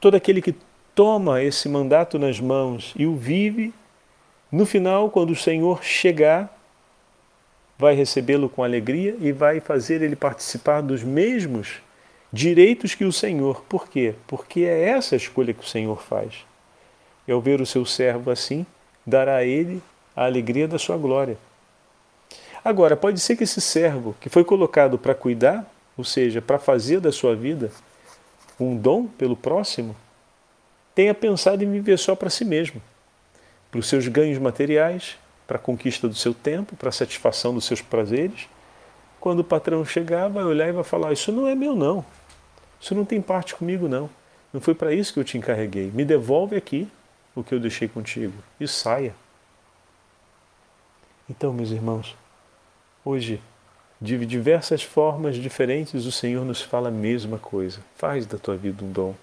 Todo 0.00 0.14
aquele 0.14 0.40
que 0.40 0.54
toma 0.94 1.42
esse 1.42 1.68
mandato 1.68 2.18
nas 2.18 2.38
mãos 2.40 2.94
e 2.96 3.04
o 3.06 3.16
vive, 3.16 3.74
no 4.50 4.66
final, 4.66 5.10
quando 5.10 5.30
o 5.30 5.36
Senhor 5.36 5.82
chegar, 5.84 6.56
vai 7.78 7.94
recebê-lo 7.94 8.48
com 8.48 8.62
alegria 8.62 9.16
e 9.20 9.32
vai 9.32 9.60
fazer 9.60 10.02
ele 10.02 10.16
participar 10.16 10.80
dos 10.80 11.02
mesmos 11.02 11.80
direitos 12.32 12.94
que 12.94 13.04
o 13.04 13.12
Senhor. 13.12 13.62
Por 13.68 13.88
quê? 13.88 14.14
Porque 14.26 14.60
é 14.60 14.88
essa 14.90 15.14
a 15.14 15.16
escolha 15.16 15.54
que 15.54 15.64
o 15.64 15.68
Senhor 15.68 16.02
faz. 16.02 16.44
E 17.26 17.32
ao 17.32 17.40
ver 17.40 17.60
o 17.60 17.66
seu 17.66 17.86
servo 17.86 18.30
assim, 18.30 18.66
dará 19.06 19.36
a 19.36 19.44
ele 19.44 19.82
a 20.14 20.24
alegria 20.24 20.68
da 20.68 20.78
sua 20.78 20.96
glória. 20.96 21.38
Agora, 22.62 22.96
pode 22.96 23.20
ser 23.20 23.36
que 23.36 23.44
esse 23.44 23.60
servo 23.60 24.14
que 24.20 24.28
foi 24.28 24.44
colocado 24.44 24.98
para 24.98 25.14
cuidar, 25.14 25.64
ou 25.96 26.04
seja, 26.04 26.42
para 26.42 26.58
fazer 26.58 27.00
da 27.00 27.10
sua 27.10 27.34
vida 27.34 27.70
um 28.58 28.76
dom 28.76 29.06
pelo 29.06 29.36
próximo, 29.36 29.96
tenha 30.94 31.14
pensado 31.14 31.64
em 31.64 31.70
viver 31.70 31.98
só 31.98 32.14
para 32.14 32.28
si 32.28 32.44
mesmo, 32.44 32.82
para 33.70 33.80
os 33.80 33.88
seus 33.88 34.08
ganhos 34.08 34.38
materiais, 34.38 35.16
para 35.46 35.56
a 35.56 35.60
conquista 35.60 36.08
do 36.08 36.14
seu 36.14 36.34
tempo, 36.34 36.76
para 36.76 36.88
a 36.88 36.92
satisfação 36.92 37.54
dos 37.54 37.64
seus 37.64 37.80
prazeres. 37.80 38.48
Quando 39.20 39.40
o 39.40 39.44
patrão 39.44 39.84
chegar, 39.84 40.28
vai 40.28 40.44
olhar 40.44 40.68
e 40.68 40.72
vai 40.72 40.84
falar: 40.84 41.12
Isso 41.12 41.30
não 41.30 41.46
é 41.46 41.54
meu, 41.54 41.76
não. 41.76 42.04
Isso 42.80 42.94
não 42.94 43.04
tem 43.04 43.20
parte 43.20 43.54
comigo, 43.54 43.88
não. 43.88 44.08
Não 44.52 44.60
foi 44.60 44.74
para 44.74 44.94
isso 44.94 45.12
que 45.12 45.20
eu 45.20 45.24
te 45.24 45.36
encarreguei. 45.36 45.90
Me 45.92 46.04
devolve 46.04 46.56
aqui 46.56 46.88
o 47.34 47.44
que 47.44 47.54
eu 47.54 47.60
deixei 47.60 47.86
contigo 47.86 48.34
e 48.58 48.66
saia. 48.66 49.14
Então, 51.28 51.52
meus 51.52 51.70
irmãos, 51.70 52.16
hoje, 53.04 53.40
de 54.00 54.24
diversas 54.26 54.82
formas 54.82 55.36
diferentes, 55.36 56.06
o 56.06 56.12
Senhor 56.12 56.44
nos 56.44 56.60
fala 56.60 56.88
a 56.88 56.92
mesma 56.92 57.38
coisa. 57.38 57.80
Faz 57.96 58.26
da 58.26 58.38
tua 58.38 58.56
vida 58.56 58.84
um 58.84 58.90
dom. 58.90 59.14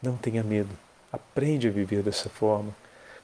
Não 0.00 0.16
tenha 0.16 0.44
medo. 0.44 0.70
Aprende 1.10 1.66
a 1.66 1.70
viver 1.70 2.02
dessa 2.02 2.28
forma. 2.28 2.74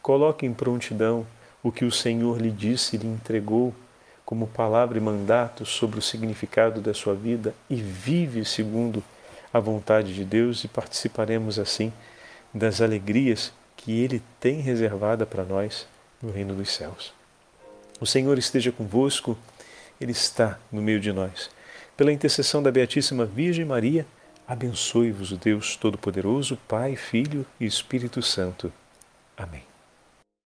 Coloque 0.08 0.46
em 0.46 0.54
prontidão 0.54 1.26
o 1.62 1.70
que 1.70 1.84
o 1.84 1.92
Senhor 1.92 2.40
lhe 2.40 2.50
disse 2.50 2.96
e 2.96 2.98
lhe 2.98 3.06
entregou 3.06 3.74
como 4.24 4.46
palavra 4.46 4.96
e 4.96 5.02
mandato 5.02 5.66
sobre 5.66 5.98
o 5.98 6.02
significado 6.02 6.80
da 6.80 6.94
sua 6.94 7.14
vida 7.14 7.54
e 7.68 7.76
vive 7.76 8.42
segundo 8.42 9.04
a 9.52 9.60
vontade 9.60 10.14
de 10.14 10.24
Deus 10.24 10.64
e 10.64 10.68
participaremos 10.68 11.58
assim 11.58 11.92
das 12.54 12.80
alegrias 12.80 13.52
que 13.76 14.00
Ele 14.00 14.22
tem 14.40 14.62
reservada 14.62 15.26
para 15.26 15.44
nós 15.44 15.86
no 16.22 16.30
reino 16.30 16.54
dos 16.54 16.72
céus. 16.72 17.12
O 18.00 18.06
Senhor 18.06 18.38
esteja 18.38 18.72
convosco, 18.72 19.36
Ele 20.00 20.12
está 20.12 20.58
no 20.72 20.80
meio 20.80 21.00
de 21.00 21.12
nós. 21.12 21.50
Pela 21.98 22.14
intercessão 22.14 22.62
da 22.62 22.72
Beatíssima 22.72 23.26
Virgem 23.26 23.66
Maria, 23.66 24.06
abençoe-vos 24.46 25.32
o 25.32 25.36
Deus 25.36 25.76
Todo-Poderoso, 25.76 26.56
Pai, 26.66 26.96
Filho 26.96 27.44
e 27.60 27.66
Espírito 27.66 28.22
Santo. 28.22 28.72
Amém. 29.36 29.67